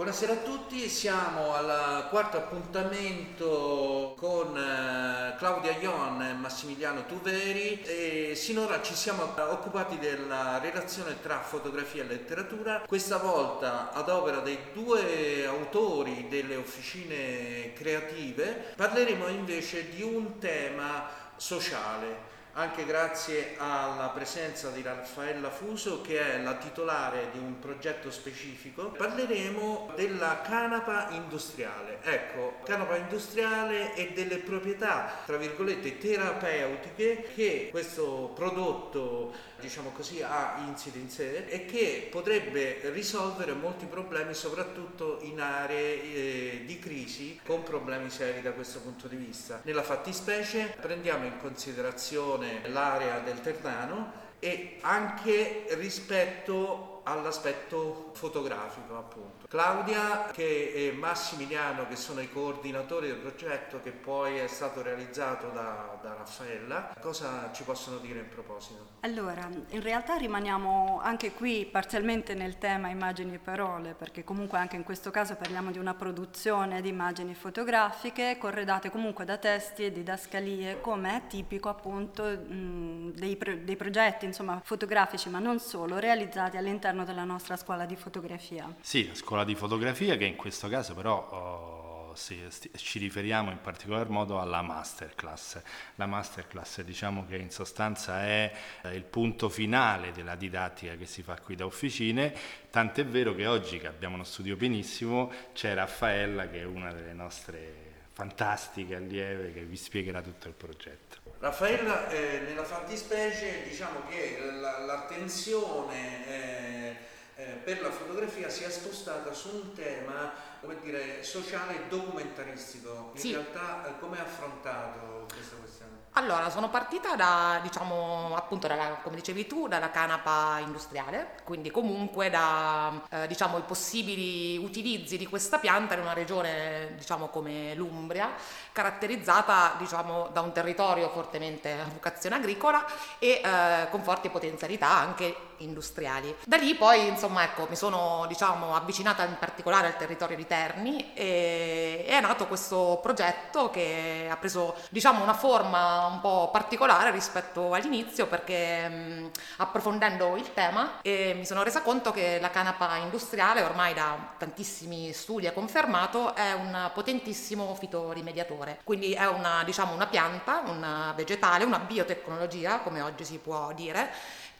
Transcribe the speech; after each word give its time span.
Buonasera 0.00 0.32
a 0.32 0.36
tutti, 0.36 0.88
siamo 0.88 1.52
al 1.52 2.06
quarto 2.08 2.38
appuntamento 2.38 4.14
con 4.16 4.56
eh, 4.56 5.36
Claudia 5.36 5.76
Ion 5.76 6.22
e 6.22 6.32
Massimiliano 6.32 7.04
Tuveri 7.04 7.82
e 7.82 8.32
sinora 8.34 8.80
ci 8.80 8.94
siamo 8.94 9.34
occupati 9.36 9.98
della 9.98 10.58
relazione 10.58 11.20
tra 11.20 11.42
fotografia 11.42 12.02
e 12.02 12.06
letteratura, 12.06 12.82
questa 12.86 13.18
volta 13.18 13.92
ad 13.92 14.08
opera 14.08 14.38
dei 14.38 14.58
due 14.72 15.44
autori 15.44 16.28
delle 16.30 16.56
officine 16.56 17.74
creative. 17.74 18.72
Parleremo 18.76 19.28
invece 19.28 19.90
di 19.90 20.00
un 20.00 20.38
tema 20.38 21.10
sociale 21.36 22.38
anche 22.54 22.84
grazie 22.84 23.54
alla 23.58 24.08
presenza 24.08 24.70
di 24.70 24.82
Raffaella 24.82 25.50
Fuso 25.50 26.00
che 26.00 26.20
è 26.20 26.42
la 26.42 26.54
titolare 26.54 27.28
di 27.32 27.38
un 27.38 27.58
progetto 27.58 28.10
specifico. 28.10 28.88
Parleremo 28.90 29.92
della 29.94 30.40
canapa 30.42 31.08
industriale. 31.10 31.98
Ecco, 32.02 32.56
canapa 32.64 32.96
industriale 32.96 33.94
e 33.94 34.12
delle 34.12 34.38
proprietà, 34.38 35.22
tra 35.24 35.36
virgolette, 35.36 35.98
terapeutiche 35.98 37.30
che 37.34 37.68
questo 37.70 38.32
prodotto, 38.34 39.32
diciamo 39.60 39.90
così, 39.90 40.22
ha 40.22 40.62
insito 40.66 40.98
in 40.98 41.08
sé 41.08 41.46
e 41.46 41.66
che 41.66 42.08
potrebbe 42.10 42.80
risolvere 42.90 43.52
molti 43.52 43.86
problemi, 43.86 44.34
soprattutto 44.34 45.18
in 45.22 45.40
aree 45.40 46.02
eh, 46.02 46.62
di 46.64 46.78
crisi 46.78 47.38
con 47.44 47.62
problemi 47.62 48.10
seri 48.10 48.42
da 48.42 48.52
questo 48.52 48.80
punto 48.80 49.06
di 49.06 49.16
vista. 49.16 49.60
Nella 49.64 49.82
fattispecie 49.82 50.74
prendiamo 50.80 51.26
in 51.26 51.38
considerazione 51.38 52.68
l'area 52.68 53.20
del 53.20 53.40
Ternano 53.40 54.28
e 54.40 54.78
anche 54.80 55.66
rispetto 55.70 56.99
all'aspetto 57.12 58.10
fotografico 58.14 58.96
appunto. 58.96 59.46
Claudia 59.48 60.30
e 60.32 60.94
Massimiliano 60.96 61.86
che 61.88 61.96
sono 61.96 62.20
i 62.20 62.30
coordinatori 62.30 63.08
del 63.08 63.16
progetto 63.16 63.80
che 63.82 63.90
poi 63.90 64.36
è 64.38 64.46
stato 64.46 64.82
realizzato 64.82 65.48
da, 65.48 65.98
da 66.02 66.14
Raffaella, 66.14 66.94
cosa 67.00 67.50
ci 67.52 67.62
possono 67.64 67.98
dire 67.98 68.20
in 68.20 68.28
proposito? 68.28 68.98
Allora, 69.00 69.48
in 69.68 69.80
realtà 69.82 70.16
rimaniamo 70.16 71.00
anche 71.02 71.32
qui 71.32 71.66
parzialmente 71.70 72.34
nel 72.34 72.58
tema 72.58 72.88
immagini 72.88 73.34
e 73.34 73.38
parole, 73.38 73.94
perché 73.94 74.24
comunque 74.24 74.58
anche 74.58 74.76
in 74.76 74.84
questo 74.84 75.10
caso 75.10 75.34
parliamo 75.34 75.70
di 75.70 75.78
una 75.78 75.94
produzione 75.94 76.80
di 76.80 76.88
immagini 76.90 77.34
fotografiche 77.34 78.36
corredate 78.38 78.90
comunque 78.90 79.24
da 79.24 79.36
testi 79.36 79.84
e 79.84 79.92
didascalie, 79.92 80.80
come 80.80 81.16
è 81.16 81.26
tipico 81.26 81.68
appunto 81.68 82.24
mh, 82.24 83.12
dei, 83.14 83.36
pro- 83.36 83.56
dei 83.56 83.76
progetti 83.76 84.26
insomma, 84.26 84.60
fotografici, 84.62 85.28
ma 85.28 85.38
non 85.38 85.58
solo, 85.58 85.98
realizzati 85.98 86.56
all'interno 86.56 86.99
della 87.04 87.24
nostra 87.24 87.56
scuola 87.56 87.86
di 87.86 87.96
fotografia. 87.96 88.74
Sì, 88.80 89.06
la 89.06 89.14
scuola 89.14 89.44
di 89.44 89.54
fotografia 89.54 90.16
che 90.16 90.24
in 90.24 90.36
questo 90.36 90.68
caso 90.68 90.94
però... 90.94 91.28
Oh, 91.30 91.90
ci 92.14 92.98
riferiamo 92.98 93.50
in 93.50 93.60
particolar 93.60 94.08
modo 94.08 94.40
alla 94.40 94.62
masterclass. 94.62 95.60
La 95.96 96.06
masterclass 96.06 96.82
diciamo 96.82 97.26
che 97.26 97.36
in 97.36 97.50
sostanza 97.50 98.22
è 98.22 98.52
eh, 98.82 98.94
il 98.94 99.04
punto 99.04 99.48
finale 99.48 100.12
della 100.12 100.34
didattica 100.34 100.96
che 100.96 101.06
si 101.06 101.22
fa 101.22 101.38
qui 101.40 101.54
da 101.54 101.66
officine, 101.66 102.34
tant'è 102.70 103.04
vero 103.06 103.34
che 103.34 103.46
oggi 103.46 103.78
che 103.78 103.86
abbiamo 103.86 104.14
uno 104.14 104.24
studio 104.24 104.56
pienissimo 104.56 105.32
c'è 105.52 105.74
Raffaella 105.74 106.48
che 106.48 106.60
è 106.60 106.64
una 106.64 106.92
delle 106.92 107.12
nostre 107.12 107.88
fantastiche 108.12 108.96
allieve 108.96 109.52
che 109.52 109.64
vi 109.64 109.76
spiegherà 109.76 110.20
tutto 110.20 110.48
il 110.48 110.54
progetto. 110.54 111.19
Raffaella, 111.40 112.10
eh, 112.10 112.40
nella 112.40 112.64
fattispecie 112.64 113.62
diciamo 113.62 114.02
che 114.10 114.38
l'attenzione 114.60 116.26
eh, 116.28 116.96
eh, 117.36 117.44
per 117.64 117.80
la 117.80 117.90
fotografia 117.90 118.50
si 118.50 118.62
è 118.62 118.68
spostata 118.68 119.32
su 119.32 119.48
un 119.48 119.72
tema 119.72 120.34
come 120.60 120.78
dire, 120.82 121.22
sociale 121.22 121.76
e 121.76 121.88
documentaristico. 121.88 123.10
In 123.14 123.20
sì. 123.20 123.32
realtà 123.32 123.86
eh, 123.86 123.98
come 123.98 124.18
ha 124.18 124.22
affrontato 124.22 125.26
questa 125.32 125.56
questione? 125.56 125.90
Allora, 126.14 126.50
sono 126.50 126.68
partita 126.68 127.14
da, 127.14 127.60
diciamo, 127.62 128.34
appunto, 128.34 128.66
dalla, 128.66 128.98
come 129.00 129.14
dicevi 129.14 129.46
tu, 129.46 129.68
dalla 129.68 129.90
canapa 129.90 130.58
industriale, 130.58 131.36
quindi 131.44 131.70
comunque 131.70 132.28
da, 132.28 133.00
eh, 133.10 133.26
diciamo, 133.28 133.58
i 133.58 133.62
possibili 133.62 134.58
utilizzi 134.58 135.16
di 135.16 135.26
questa 135.26 135.58
pianta 135.58 135.94
in 135.94 136.00
una 136.00 136.12
regione, 136.12 136.94
diciamo, 136.96 137.28
come 137.28 137.74
l'Umbria, 137.76 138.32
caratterizzata, 138.72 139.76
diciamo, 139.78 140.30
da 140.32 140.40
un 140.40 140.52
territorio 140.52 141.08
fortemente 141.10 141.72
a 141.72 141.84
vocazione 141.84 142.36
agricola 142.36 142.84
e 143.20 143.40
eh, 143.42 143.88
con 143.90 144.02
forti 144.02 144.30
potenzialità 144.30 144.88
anche 144.88 145.34
industriali. 145.58 146.34
Da 146.44 146.56
lì 146.56 146.74
poi, 146.74 147.06
insomma, 147.06 147.44
ecco, 147.44 147.66
mi 147.68 147.76
sono, 147.76 148.24
diciamo, 148.26 148.74
avvicinata 148.74 149.24
in 149.24 149.36
particolare 149.38 149.86
al 149.86 149.96
territorio 149.96 150.36
di 150.36 150.46
Terni 150.50 151.12
e, 151.14 152.04
è 152.08 152.20
nato 152.20 152.48
questo 152.48 152.98
progetto 153.00 153.70
che 153.70 154.26
ha 154.28 154.36
preso, 154.36 154.74
diciamo, 154.90 155.22
una 155.22 155.32
forma 155.32 156.06
un 156.06 156.18
po' 156.18 156.50
particolare 156.50 157.12
rispetto 157.12 157.72
all'inizio 157.72 158.26
perché 158.26 158.88
mh, 158.88 159.30
approfondendo 159.58 160.34
il 160.34 160.52
tema 160.52 160.98
e 161.02 161.34
mi 161.36 161.46
sono 161.46 161.62
resa 161.62 161.82
conto 161.82 162.10
che 162.10 162.38
la 162.40 162.50
canapa 162.50 162.96
industriale 162.96 163.62
ormai 163.62 163.94
da 163.94 164.34
tantissimi 164.38 165.12
studi 165.12 165.46
è 165.46 165.52
confermato 165.52 166.34
è 166.34 166.52
un 166.52 166.90
potentissimo 166.92 167.72
fitorimediatore 167.76 168.80
quindi 168.82 169.12
è 169.12 169.28
una, 169.28 169.62
diciamo, 169.62 169.94
una 169.94 170.08
pianta, 170.08 170.62
una 170.66 171.12
vegetale, 171.14 171.62
una 171.62 171.78
biotecnologia 171.78 172.80
come 172.80 173.00
oggi 173.02 173.24
si 173.24 173.38
può 173.38 173.72
dire 173.72 174.10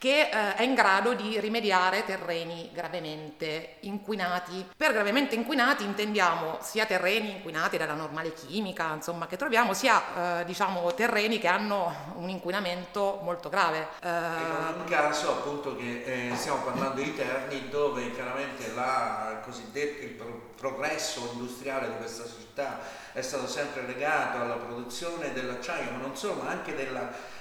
che 0.00 0.30
eh, 0.30 0.54
è 0.54 0.62
in 0.62 0.72
grado 0.72 1.12
di 1.12 1.38
rimediare 1.40 2.06
terreni 2.06 2.70
gravemente 2.72 3.76
inquinati. 3.80 4.66
Per 4.74 4.92
gravemente 4.94 5.34
inquinati 5.34 5.84
intendiamo 5.84 6.56
sia 6.62 6.86
terreni 6.86 7.32
inquinati 7.32 7.76
dalla 7.76 7.92
normale 7.92 8.32
chimica, 8.32 8.94
insomma, 8.94 9.26
che 9.26 9.36
troviamo, 9.36 9.74
sia 9.74 10.40
eh, 10.40 10.44
diciamo 10.46 10.94
terreni 10.94 11.38
che 11.38 11.48
hanno 11.48 12.14
un 12.14 12.30
inquinamento 12.30 13.20
molto 13.22 13.50
grave. 13.50 13.88
Eh, 14.02 14.08
in 14.08 14.74
un 14.78 14.84
caso 14.88 15.32
appunto 15.32 15.76
che 15.76 16.30
eh, 16.30 16.34
stiamo 16.34 16.62
parlando 16.62 17.02
di 17.02 17.14
terni 17.14 17.68
dove 17.68 18.10
chiaramente 18.12 18.72
la, 18.72 19.42
il 19.44 20.08
pro- 20.16 20.48
progresso 20.56 21.28
industriale 21.34 21.88
di 21.88 21.96
questa 21.98 22.24
città 22.24 22.78
è 23.12 23.20
stato 23.20 23.46
sempre 23.46 23.82
legato 23.82 24.40
alla 24.40 24.54
produzione 24.54 25.34
dell'acciaio, 25.34 25.90
ma 25.90 25.98
non 25.98 26.16
solo, 26.16 26.40
ma 26.42 26.48
anche 26.50 26.74
del 26.74 26.88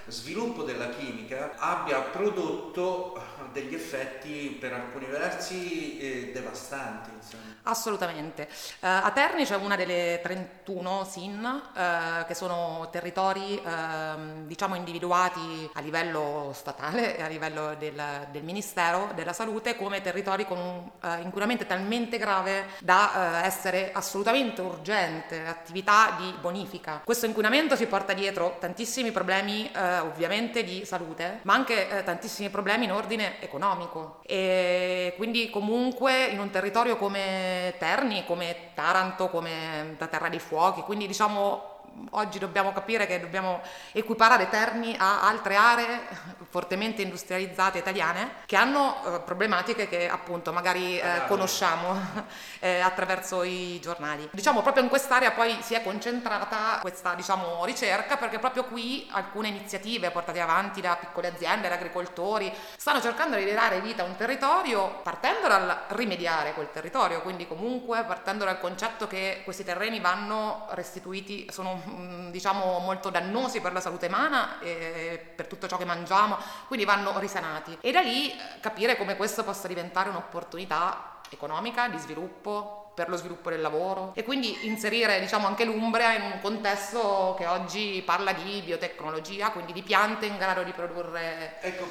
sviluppo 0.09 0.63
della 0.63 0.89
chimica, 0.89 1.55
abbia 1.57 1.99
prodotto 2.01 3.21
degli 3.51 3.73
effetti 3.73 4.57
per 4.59 4.73
alcuni 4.73 5.05
versi 5.05 5.97
eh, 5.99 6.31
devastanti. 6.33 7.09
Insomma. 7.15 7.49
Assolutamente. 7.63 8.47
Uh, 8.79 8.87
a 8.87 9.11
Terni 9.11 9.45
c'è 9.45 9.55
una 9.55 9.75
delle 9.75 10.19
31 10.23 11.03
SIN, 11.05 11.43
uh, 11.43 12.25
che 12.25 12.33
sono 12.33 12.87
territori 12.91 13.61
uh, 13.63 14.45
diciamo 14.45 14.75
individuati 14.75 15.69
a 15.73 15.81
livello 15.81 16.51
statale 16.55 17.17
e 17.17 17.21
a 17.21 17.27
livello 17.27 17.75
del, 17.77 18.01
del, 18.31 18.43
Ministero 18.43 19.11
della 19.13 19.33
Salute 19.33 19.75
come 19.75 20.01
territori 20.01 20.45
con 20.45 20.57
un 20.57 20.89
eh, 21.01 21.21
inquinamento 21.21 21.65
talmente 21.65 22.17
grave 22.17 22.67
da 22.79 23.43
essere 23.43 23.91
assolutamente 23.93 24.61
urgente, 24.61 25.45
attività 25.45 26.15
di 26.17 26.33
bonifica. 26.39 27.01
Questo 27.03 27.25
inquinamento 27.25 27.75
si 27.75 27.85
porta 27.85 28.13
dietro 28.13 28.57
tantissimi 28.59 29.11
problemi 29.11 29.69
ovviamente 30.03 30.63
di 30.63 30.85
salute, 30.85 31.39
ma 31.43 31.53
anche 31.53 32.01
tantissimi 32.05 32.49
problemi 32.49 32.85
in 32.85 32.91
ordine 32.91 33.41
economico. 33.41 34.21
E 34.25 35.13
quindi 35.17 35.49
comunque 35.49 36.25
in 36.25 36.39
un 36.39 36.49
territorio 36.49 36.97
come 36.97 37.75
Terni, 37.77 38.25
come 38.25 38.71
Taranto, 38.73 39.29
come 39.29 39.95
la 39.97 40.07
Terra 40.07 40.29
dei 40.29 40.39
Fuochi, 40.39 40.81
quindi 40.81 41.07
diciamo 41.07 41.77
oggi 42.11 42.39
dobbiamo 42.39 42.71
capire 42.73 43.05
che 43.05 43.19
dobbiamo 43.19 43.61
equiparare 43.91 44.49
Terni 44.49 44.95
a 44.97 45.21
altre 45.21 45.55
aree 45.55 46.07
fortemente 46.49 47.01
industrializzate 47.01 47.77
italiane 47.77 48.31
che 48.45 48.55
hanno 48.55 48.95
eh, 49.15 49.19
problematiche 49.19 49.87
che 49.87 50.09
appunto 50.09 50.51
magari 50.51 50.99
eh, 50.99 51.21
conosciamo 51.27 51.99
eh, 52.59 52.79
attraverso 52.79 53.43
i 53.43 53.79
giornali. 53.81 54.29
Diciamo 54.31 54.62
proprio 54.62 54.83
in 54.83 54.89
quest'area 54.89 55.31
poi 55.31 55.57
si 55.62 55.75
è 55.75 55.83
concentrata 55.83 56.79
questa 56.81 57.13
diciamo 57.13 57.63
ricerca 57.65 58.18
perché 58.18 58.39
proprio 58.39 58.65
qui 58.65 59.07
alcune 59.12 59.50
iniziative 59.50 60.12
portate 60.12 60.39
avanti 60.39 60.81
da 60.81 60.97
piccole 61.00 61.27
aziende, 61.27 61.68
da 61.68 61.75
agricoltori, 61.75 62.51
stanno 62.75 63.01
cercando 63.01 63.35
di 63.35 63.51
dare 63.51 63.81
vita 63.81 64.03
a 64.03 64.06
un 64.06 64.15
territorio 64.15 65.00
partendo 65.03 65.47
dal 65.47 65.83
rimediare 65.89 66.53
quel 66.53 66.71
territorio, 66.71 67.21
quindi 67.21 67.47
comunque 67.47 68.03
partendo 68.03 68.45
dal 68.45 68.59
concetto 68.59 69.07
che 69.07 69.41
questi 69.44 69.63
terreni 69.63 70.00
vanno 70.00 70.68
restituiti, 70.71 71.47
sono 71.51 71.81
diciamo 72.31 72.80
molto 72.80 73.09
dannosi 73.09 73.62
per 73.62 73.74
la 73.74 73.80
salute 73.80 74.07
umana 74.07 74.59
e 74.59 75.31
per 75.36 75.47
tutto 75.47 75.68
ciò 75.68 75.77
che 75.77 75.86
mangiamo, 75.86 76.38
quindi 76.68 76.86
vanno 76.86 77.18
risanati. 77.19 77.77
E 77.81 77.91
da 77.91 78.01
lì 78.01 78.31
eh, 78.31 78.38
capire 78.59 78.97
come 78.97 79.15
questo 79.15 79.44
possa 79.44 79.68
diventare 79.68 80.09
un'opportunità 80.09 81.21
economica, 81.30 81.88
di 81.88 81.97
sviluppo, 81.97 82.88
per 83.00 83.07
lo 83.07 83.16
sviluppo 83.16 83.50
del 83.50 83.62
lavoro 83.62 84.12
e 84.13 84.24
quindi 84.24 84.68
inserire 84.68 85.22
diciamo 85.22 85.48
anche 85.48 85.63
l'Umbria 85.63 86.16
in 86.16 86.22
un 86.24 86.40
contesto 86.42 87.34
che 87.38 87.46
oggi 87.46 88.04
parla 88.06 88.34
di 88.34 88.62
biotecnologia, 88.62 89.51
quindi 89.51 89.72
di 89.72 89.81
piante 89.84 90.25
in 90.25 90.36
grado 90.36 90.63
di 90.63 90.74
produrre 90.74 91.62
ecco, 91.62 91.86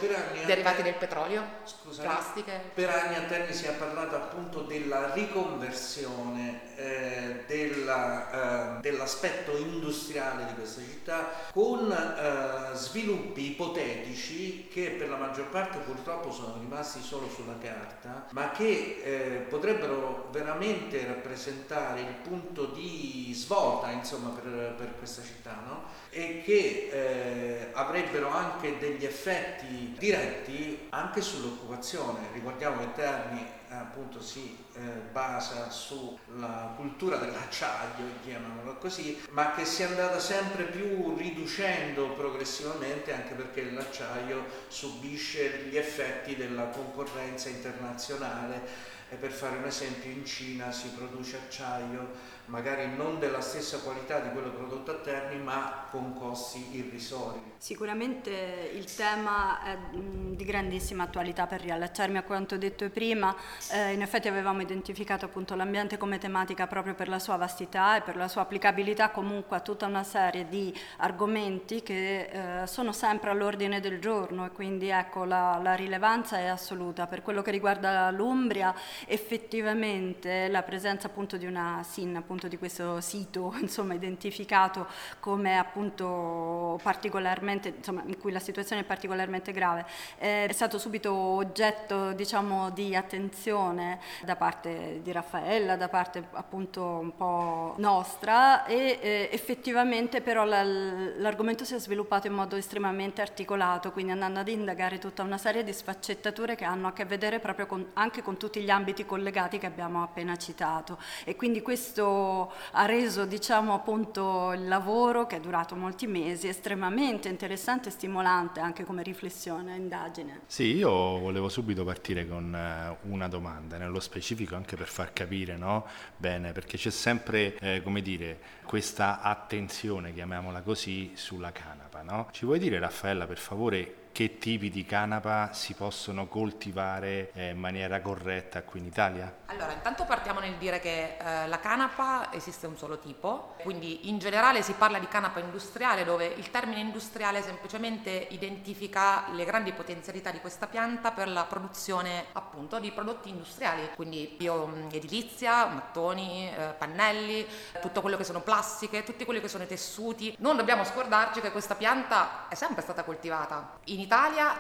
derivati 0.45 0.83
del 0.83 0.97
petrolio, 0.97 1.43
Scusami, 1.65 2.07
plastiche. 2.07 2.61
Per 2.75 2.91
anni 2.91 3.15
a 3.15 3.23
Terni 3.23 3.55
si 3.55 3.65
è 3.65 3.73
parlato 3.73 4.17
appunto 4.17 4.61
della 4.61 5.15
riconversione 5.15 6.77
eh, 6.77 7.45
della, 7.47 8.77
eh, 8.77 8.81
dell'aspetto 8.83 9.57
industriale 9.57 10.45
di 10.45 10.55
questa 10.55 10.83
città 10.83 11.31
con 11.53 11.91
eh, 11.91 12.77
sviluppi 12.77 13.53
ipotetici 13.53 14.69
che 14.71 14.91
per 14.99 15.09
la 15.09 15.17
maggior 15.17 15.49
parte 15.49 15.79
purtroppo 15.79 16.31
sono 16.31 16.59
rimasti 16.61 17.01
solo 17.01 17.31
sulla 17.31 17.57
carta, 17.61 18.27
ma 18.33 18.51
che 18.51 19.01
eh, 19.03 19.47
potrebbero 19.49 20.29
veramente 20.31 20.98
rappresentare 21.05 22.01
il 22.01 22.15
punto 22.23 22.67
di 22.67 23.31
svolta 23.35 23.91
insomma, 23.91 24.31
per, 24.31 24.75
per 24.77 24.95
questa 24.99 25.23
città 25.23 25.61
no? 25.67 25.85
e 26.11 26.43
che 26.45 26.91
eh, 26.93 27.71
avrebbero 27.73 28.31
anche 28.31 28.79
degli 28.79 29.05
effetti 29.05 29.95
diretti 29.99 30.87
anche 30.91 31.21
sull'occupazione. 31.21 32.29
Ricordiamo 32.33 32.81
che 32.81 32.93
Terni 32.95 33.57
appunto 33.71 34.23
si 34.23 34.57
eh, 34.75 34.79
basa 35.13 35.71
sulla 35.71 36.73
cultura 36.77 37.17
dell'acciaio, 37.17 38.05
chiamano 38.25 38.77
così, 38.79 39.21
ma 39.31 39.53
che 39.53 39.65
si 39.65 39.83
è 39.83 39.87
andata 39.87 40.19
sempre 40.19 40.65
più 40.65 41.17
riducendo 41.17 42.13
progressivamente 42.13 43.13
anche 43.13 43.35
perché 43.35 43.71
l'acciaio 43.71 44.45
subisce 44.69 45.67
gli 45.69 45.77
effetti 45.77 46.37
della 46.37 46.69
concorrenza 46.69 47.49
internazionale 47.49 48.97
e 49.11 49.17
per 49.17 49.31
fare 49.31 49.57
un 49.57 49.65
esempio 49.65 50.11
in 50.11 50.25
Cina 50.25 50.71
si 50.71 50.89
produce 50.89 51.37
acciaio 51.37 52.37
magari 52.49 52.89
non 52.97 53.19
della 53.19 53.41
stessa 53.41 53.79
qualità 53.79 54.21
di 54.21 54.31
quello 54.31 54.51
prodotto 54.51 54.91
a 54.91 54.95
Terni, 54.95 55.43
ma 55.43 55.87
con 55.91 56.15
costi 56.15 56.77
irrisori. 56.77 57.41
Sicuramente 57.59 58.71
il 58.75 58.93
tema 58.95 59.63
è 59.65 59.77
di 59.93 60.45
grandissima 60.45 61.05
attualità 61.05 61.47
per 61.47 61.61
riallacciarmi 61.61 62.17
a 62.17 62.23
quanto 62.23 62.57
detto 62.57 62.89
prima. 62.89 63.35
Eh, 63.71 63.93
in 63.93 64.03
effetti 64.03 64.29
avevamo 64.29 64.63
identificato 64.63 65.27
appunto 65.27 65.55
l'ambiente 65.55 65.99
come 65.99 66.19
tematica 66.19 66.67
proprio 66.67 66.95
per 66.95 67.09
la 67.09 67.19
sua 67.19 67.37
vastità 67.37 67.97
e 67.97 68.01
per 68.01 68.17
la 68.17 68.29
sua 68.29 68.43
applicabilità 68.43 69.11
comunque 69.11 69.57
a 69.57 69.61
tutta 69.61 69.87
una 69.87 70.05
serie 70.05 70.49
di 70.49 70.75
argomenti 70.99 71.83
che 71.83 72.63
eh, 72.63 72.67
sono 72.67 72.93
sempre 72.93 73.31
all'ordine 73.31 73.81
del 73.81 74.01
giorno 74.01 74.47
e 74.47 74.51
quindi 74.51 74.89
ecco 74.89 75.25
la, 75.25 75.59
la 75.63 75.75
rilevanza 75.75 76.39
è 76.39 76.47
assoluta. 76.47 77.07
Per 77.07 77.23
quello 77.23 77.43
che 77.43 77.51
riguarda 77.51 78.11
l'Umbria, 78.11 78.75
effettivamente 79.07 80.49
la 80.49 80.63
presenza 80.63 81.07
appunto 81.07 81.37
di 81.37 81.47
una 81.47 81.85
SIN 81.89 82.17
appunto 82.17 82.49
di 82.49 82.59
questo 82.59 83.01
sito 83.01 83.55
insomma, 83.61 83.95
identificato 83.95 84.87
come 85.21 85.59
appunto 85.59 86.79
particolarmente, 86.83 87.75
insomma, 87.77 88.03
in 88.05 88.19
cui 88.19 88.33
la 88.33 88.39
situazione 88.39 88.83
è 88.83 88.85
particolarmente 88.85 89.53
grave, 89.53 89.87
eh, 90.19 90.47
è 90.47 90.53
stato 90.53 90.79
subito 90.79 91.13
oggetto 91.13 92.13
diciamo, 92.13 92.71
di 92.71 92.95
attenzione 92.95 94.01
da 94.25 94.37
parte 94.37 95.01
di 95.03 95.13
Raffaella, 95.13 95.77
da 95.77 95.89
parte 95.89 96.25
appunto 96.33 96.83
un 96.83 97.17
po' 97.17 97.75
nostra 97.79 98.65
e 98.65 98.99
eh, 99.01 99.29
effettivamente 99.33 100.21
però 100.21 100.45
la, 100.45 100.63
l'argomento 100.63 101.65
si 101.65 101.75
è 101.75 101.79
sviluppato 101.79 102.27
in 102.27 102.35
modo 102.35 102.57
estremamente 102.57 103.21
articolato, 103.21 103.93
quindi 103.93 104.13
andando 104.13 104.41
ad 104.41 104.49
indagare 104.49 104.99
tutta 104.99 105.23
una 105.23 105.39
serie 105.39 105.65
di 105.65 105.73
sfaccettature 105.73 106.55
che 106.55 106.65
hanno 106.65 106.89
a 106.89 106.93
che 106.93 107.05
vedere 107.05 107.39
proprio 107.39 107.67
con, 107.67 107.87
anche 107.95 108.23
con 108.23 108.37
tutti 108.37 108.61
gli 108.61 108.71
ambiti 108.71 108.88
collegati 109.05 109.59
che 109.59 109.67
abbiamo 109.67 110.03
appena 110.03 110.37
citato 110.37 110.99
e 111.25 111.37
quindi 111.37 111.63
questo 111.63 112.53
ha 112.73 112.87
reso 112.87 113.25
diciamo, 113.25 113.75
appunto, 113.75 114.53
il 114.53 114.67
lavoro, 114.69 115.27
che 115.27 115.37
è 115.37 115.41
durato 115.41 115.75
molti 115.75 116.07
mesi, 116.07 116.49
estremamente 116.49 117.29
interessante 117.29 117.89
e 117.89 117.93
stimolante 117.93 118.61
anche 118.61 118.85
come 118.85 119.03
riflessione 119.03 119.75
e 119.75 119.77
indagine. 119.77 120.41
Sì, 120.47 120.75
io 120.75 120.91
volevo 121.19 121.49
subito 121.49 121.85
partire 121.85 122.27
con 122.27 122.55
eh, 122.55 122.97
una 123.09 123.29
domanda, 123.29 123.77
nello 123.79 124.01
specifico 124.01 124.55
anche 124.55 124.77
per 124.77 124.89
far 124.89 125.13
capire 125.13 125.57
no? 125.57 125.87
bene, 126.17 126.53
perché 126.53 126.77
c'è 126.77 126.91
sempre, 126.91 127.57
eh, 127.59 127.83
come 127.83 128.03
dire, 128.03 128.39
questa 128.65 129.21
attenzione, 129.21 130.13
chiamiamola 130.13 130.63
così, 130.63 131.13
sulla 131.15 131.53
canapa. 131.53 132.03
No? 132.03 132.29
Ci 132.31 132.45
vuoi 132.45 132.59
dire, 132.59 132.79
Raffaella, 132.79 133.27
per 133.27 133.39
favore, 133.39 134.08
che 134.19 134.39
tipi 134.39 134.69
di 134.69 134.85
canapa 134.85 135.53
si 135.53 135.75
possono 135.75 136.27
coltivare 136.27 137.31
eh, 137.35 137.51
in 137.51 137.59
maniera 137.61 138.01
corretta 138.01 138.65
qui 138.65 138.81
in 138.81 138.87
Italia? 138.87 139.33
Allora, 139.47 139.71
intanto 139.71 140.05
partiamo 140.07 140.41
nel 140.41 140.57
dire 140.57 140.81
che 140.81 141.19
eh, 141.19 141.47
la 141.47 141.61
canapa 141.61 142.33
esiste 142.33 142.67
un 142.67 142.77
solo 142.77 142.99
tipo, 142.99 143.55
quindi 143.63 144.09
in 144.09 144.19
generale 144.19 144.63
si 144.63 144.73
parla 144.73 144.99
di 144.99 145.07
canapa 145.07 145.39
industriale 145.39 146.03
dove 146.03 146.27
il 146.27 146.51
termine 146.51 146.81
industriale 146.81 147.43
semplicemente 147.43 148.11
identifica 148.31 149.31
le 149.31 149.45
grandi 149.45 149.73
potenzialità 149.73 150.33
di 150.33 150.41
questa 150.41 150.67
pianta 150.67 151.13
per 151.13 151.29
la 151.29 151.45
produzione 151.45 152.25
appunto 152.33 152.81
di 152.81 152.91
prodotti 152.91 153.29
industriali, 153.29 153.89
quindi 153.95 154.35
bioedilizia, 154.37 155.67
mattoni, 155.67 156.51
eh, 156.51 156.75
pannelli, 156.77 157.47
tutto 157.81 158.01
quello 158.01 158.17
che 158.17 158.25
sono 158.25 158.41
plastiche, 158.41 159.05
tutti 159.05 159.25
quelli 159.25 159.41
che 159.41 159.47
sono 159.47 159.63
i 159.63 159.69
tessuti. 159.69 160.35
Non 160.41 160.57
dobbiamo 160.57 160.83
scordarci 160.83 161.41
che 161.41 161.53
questa 161.53 161.77
pianta 161.77 162.49
è 162.49 162.57
sempre 162.57 162.83
stata 162.83 163.05
coltivata. 163.05 163.77
In 163.85 164.01
Italia, 164.01 164.07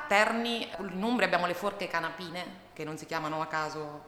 Terni, 0.06 0.68
in 0.78 1.02
Umbria 1.02 1.26
abbiamo 1.26 1.46
le 1.46 1.54
forche 1.54 1.88
canapine, 1.88 2.66
che 2.72 2.84
non 2.84 2.96
si 2.96 3.06
chiamano 3.06 3.40
a 3.40 3.46
caso 3.46 4.06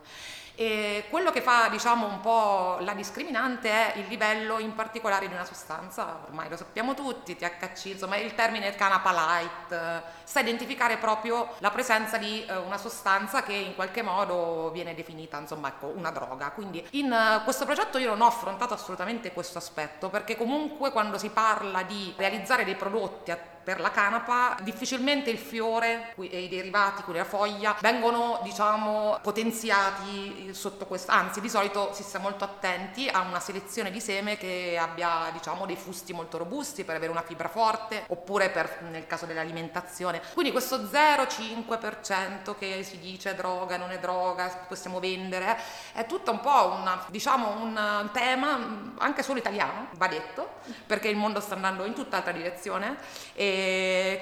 e 0.61 1.07
quello 1.09 1.31
che 1.31 1.41
fa 1.41 1.69
diciamo 1.71 2.05
un 2.05 2.21
po' 2.21 2.77
la 2.81 2.93
discriminante 2.93 3.71
è 3.71 3.99
il 3.99 4.07
livello 4.09 4.59
in 4.59 4.75
particolare 4.75 5.27
di 5.27 5.33
una 5.33 5.47
sostanza, 5.47 6.21
ormai 6.27 6.51
lo 6.51 6.57
sappiamo 6.59 6.93
tutti, 6.93 7.35
THC, 7.35 7.87
insomma 7.87 8.17
il 8.17 8.35
termine 8.35 8.75
canapa 8.75 9.11
light, 9.11 10.03
sta 10.23 10.39
a 10.39 10.43
identificare 10.43 10.99
proprio 10.99 11.55
la 11.61 11.71
presenza 11.71 12.19
di 12.19 12.45
eh, 12.45 12.57
una 12.57 12.77
sostanza 12.77 13.43
che 13.43 13.55
in 13.55 13.75
qualche 13.75 14.03
modo 14.03 14.71
viene 14.71 14.95
definita 14.95 15.39
insomma 15.39 15.69
ecco 15.69 15.87
una 15.87 16.11
droga. 16.11 16.51
Quindi 16.51 16.87
in 16.91 17.11
uh, 17.11 17.43
questo 17.43 17.65
progetto 17.65 17.97
io 17.97 18.11
non 18.11 18.21
ho 18.21 18.27
affrontato 18.27 18.75
assolutamente 18.75 19.33
questo 19.33 19.57
aspetto 19.57 20.11
perché 20.11 20.37
comunque 20.37 20.93
quando 20.93 21.17
si 21.17 21.31
parla 21.31 21.85
di 21.85 22.13
realizzare 22.19 22.65
dei 22.65 22.77
prodotti 22.77 23.31
per 23.62 23.81
la 23.81 23.91
canapa 23.91 24.57
difficilmente 24.62 25.31
il 25.31 25.39
fiore 25.39 26.15
e 26.19 26.41
i 26.41 26.49
derivati, 26.49 27.03
quindi 27.03 27.23
la 27.23 27.29
foglia, 27.29 27.77
vengono 27.81 28.41
diciamo 28.43 29.19
potenziati 29.23 30.53
sotto 30.53 30.87
questo, 30.87 31.12
anzi 31.12 31.41
di 31.41 31.49
solito 31.49 31.93
si 31.93 32.03
sta 32.03 32.19
molto 32.19 32.45
attenti 32.45 33.09
a 33.09 33.21
una 33.21 33.41
selezione 33.41 33.91
di 33.91 34.01
seme 34.01 34.37
che 34.37 34.79
abbia 34.81 35.31
diciamo 35.33 35.67
dei 35.67 35.77
fusti 35.77 36.12
molto 36.12 36.39
robusti 36.39 36.85
per 36.85 36.97
avere 36.97 37.11
una 37.11 37.23
fibra 37.23 37.49
forte 37.49 38.05
oppure 38.09 38.51
per, 38.51 38.83
nel 38.91 39.07
caso 39.07 39.27
dell'alimentazione. 39.27 40.21
Quindi 40.33 40.53
questo 40.53 40.79
0,5% 40.79 42.55
che 42.59 42.83
si 42.83 42.99
dice 42.99 43.35
droga, 43.35 43.77
non 43.77 43.91
è 43.91 43.99
droga, 43.99 44.65
possiamo 44.69 45.01
vendere, 45.01 45.59
è 45.93 46.06
tutto 46.06 46.31
un 46.31 46.41
po' 46.41 46.77
una, 46.79 47.05
diciamo, 47.09 47.61
un 47.61 48.09
tema 48.13 48.93
anche 48.99 49.23
solo 49.23 49.39
italiano, 49.39 49.89
va 49.96 50.06
detto, 50.08 50.58
perché 50.87 51.08
il 51.08 51.17
mondo 51.17 51.41
sta 51.41 51.55
andando 51.55 51.84
in 51.84 51.94
tutt'altra 51.94 52.32
direzione. 52.32 52.96
E 53.34 53.50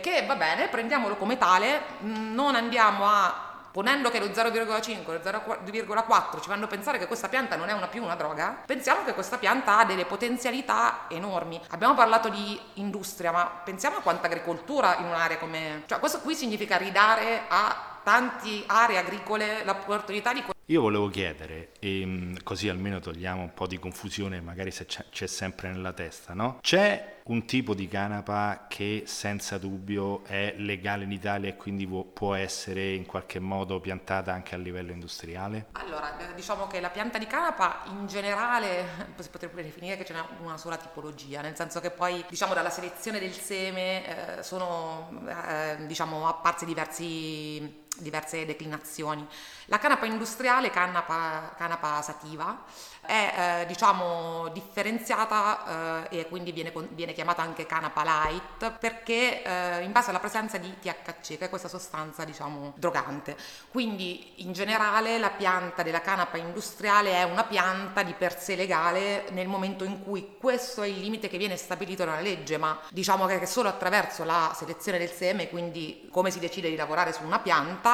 che 0.03 0.25
va 0.27 0.37
bene, 0.37 0.69
prendiamolo 0.69 1.17
come 1.17 1.39
tale, 1.39 1.83
mm, 2.03 2.35
non 2.35 2.55
andiamo 2.55 3.07
a 3.07 3.47
ponendo 3.71 4.11
che 4.11 4.19
lo 4.19 4.27
0,5 4.27 5.13
lo 5.13 5.21
0,4 5.23 6.41
ci 6.41 6.49
fanno 6.49 6.67
pensare 6.67 6.99
che 6.99 7.07
questa 7.07 7.29
pianta 7.29 7.55
non 7.55 7.69
è 7.69 7.73
una 7.73 7.87
più 7.87 8.03
una 8.03 8.17
droga, 8.17 8.63
pensiamo 8.67 9.05
che 9.05 9.15
questa 9.15 9.39
pianta 9.39 9.79
ha 9.79 9.85
delle 9.85 10.05
potenzialità 10.05 11.03
enormi. 11.09 11.61
Abbiamo 11.71 11.95
parlato 11.95 12.29
di 12.29 12.59
industria, 12.75 13.31
ma 13.31 13.45
pensiamo 13.45 13.99
a 13.99 14.01
quanta 14.01 14.27
agricoltura 14.27 14.97
in 14.99 15.05
un'area 15.05 15.39
come... 15.39 15.85
Cioè 15.87 15.99
questo 16.01 16.21
qui 16.21 16.35
significa 16.35 16.77
ridare 16.77 17.43
a 17.49 17.98
tante 18.03 18.65
aree 18.67 18.99
agricole 18.99 19.65
l'opportunità 19.65 20.33
di 20.33 20.43
io 20.71 20.83
volevo 20.83 21.09
chiedere, 21.09 21.71
ehm, 21.79 22.43
così 22.43 22.69
almeno 22.69 23.01
togliamo 23.01 23.41
un 23.41 23.55
po' 23.55 23.67
di 23.67 23.79
confusione, 23.79 24.43
magari 24.43 24.71
se 24.71 24.85
c'è, 24.85 25.07
c'è, 25.11 25.27
sempre 25.27 25.71
nella 25.71 25.95
testa, 25.95 26.35
no? 26.35 26.59
C'è 26.61 27.21
un 27.25 27.47
tipo 27.47 27.73
di 27.73 27.89
canapa 27.89 28.67
che 28.69 29.05
senza 29.07 29.57
dubbio 29.57 30.25
è 30.25 30.53
legale 30.59 31.05
in 31.05 31.13
Italia 31.13 31.49
e 31.49 31.57
quindi 31.57 31.87
può 31.87 32.35
essere 32.35 32.93
in 32.93 33.07
qualche 33.07 33.39
modo 33.39 33.81
piantata 33.81 34.35
anche 34.35 34.55
a 34.55 34.59
livello 34.59 34.93
industriale? 34.93 35.69
Allora, 35.73 36.19
eh, 36.19 36.35
diciamo 36.35 36.67
che 36.67 36.81
la 36.81 36.91
pianta 36.91 37.17
di 37.17 37.27
canapa 37.27 37.85
in 37.87 38.07
generale 38.07 39.15
si 39.21 39.31
potrebbe 39.31 39.63
definire 39.63 39.97
che 39.97 40.05
ce 40.05 40.13
n'è 40.13 40.23
una 40.43 40.59
sola 40.59 40.77
tipologia, 40.77 41.41
nel 41.41 41.57
senso 41.57 41.81
che 41.81 41.91
poi 41.91 42.23
diciamo 42.29 42.53
dalla 42.53 42.69
selezione 42.69 43.19
del 43.19 43.33
seme 43.33 44.39
eh, 44.39 44.43
sono 44.43 45.09
eh, 45.49 45.87
diciamo 45.87 46.29
apparsi 46.29 46.67
diversi 46.67 47.87
diverse 47.99 48.47
declinazioni. 48.47 49.27
La 49.67 49.79
canapa 49.79 50.07
industriale, 50.07 50.71
canapa, 50.71 51.55
canapa 51.57 52.01
sativa, 52.03 52.65
è 53.09 53.63
eh, 53.63 53.67
diciamo 53.67 54.49
differenziata 54.49 56.07
eh, 56.11 56.19
e 56.21 56.29
quindi 56.29 56.53
viene, 56.53 56.71
viene, 56.91 57.15
chiamata 57.15 57.41
anche 57.41 57.65
canapa 57.65 58.05
light 58.05 58.71
perché 58.73 59.43
eh, 59.43 59.83
in 59.83 59.93
base 59.93 60.11
alla 60.11 60.19
presenza 60.19 60.59
di 60.59 60.75
THC 60.79 61.39
che 61.39 61.47
è 61.47 61.49
questa 61.49 61.69
sostanza 61.69 62.25
diciamo 62.25 62.75
drogante 62.77 63.35
quindi 63.71 64.43
in 64.43 64.53
generale 64.53 65.17
la 65.17 65.31
pianta 65.31 65.83
della 65.83 66.03
canapa 66.03 66.37
industriale 66.37 67.13
è 67.13 67.23
una 67.23 67.45
pianta 67.45 68.03
di 68.03 68.13
per 68.13 68.39
sé 68.39 68.57
legale 68.57 69.25
nel 69.31 69.49
momento 69.49 69.85
in 69.85 70.05
cui 70.05 70.37
questo 70.39 70.83
è 70.83 70.87
il 70.87 71.01
limite 71.01 71.29
che 71.29 71.39
viene 71.39 71.57
stabilito 71.57 72.05
dalla 72.05 72.21
legge 72.21 72.59
ma 72.59 72.79
diciamo 72.91 73.25
che 73.25 73.47
solo 73.47 73.71
attraverso 73.71 74.23
la 74.25 74.55
selezione 74.55 74.99
del 74.99 75.11
seme 75.11 75.49
quindi 75.49 76.09
come 76.13 76.31
si 76.31 76.41
decide 76.41 76.69
di 76.69 76.77
lavorare 76.77 77.15
su 77.15 77.25
una 77.25 77.39
pianta 77.39 77.88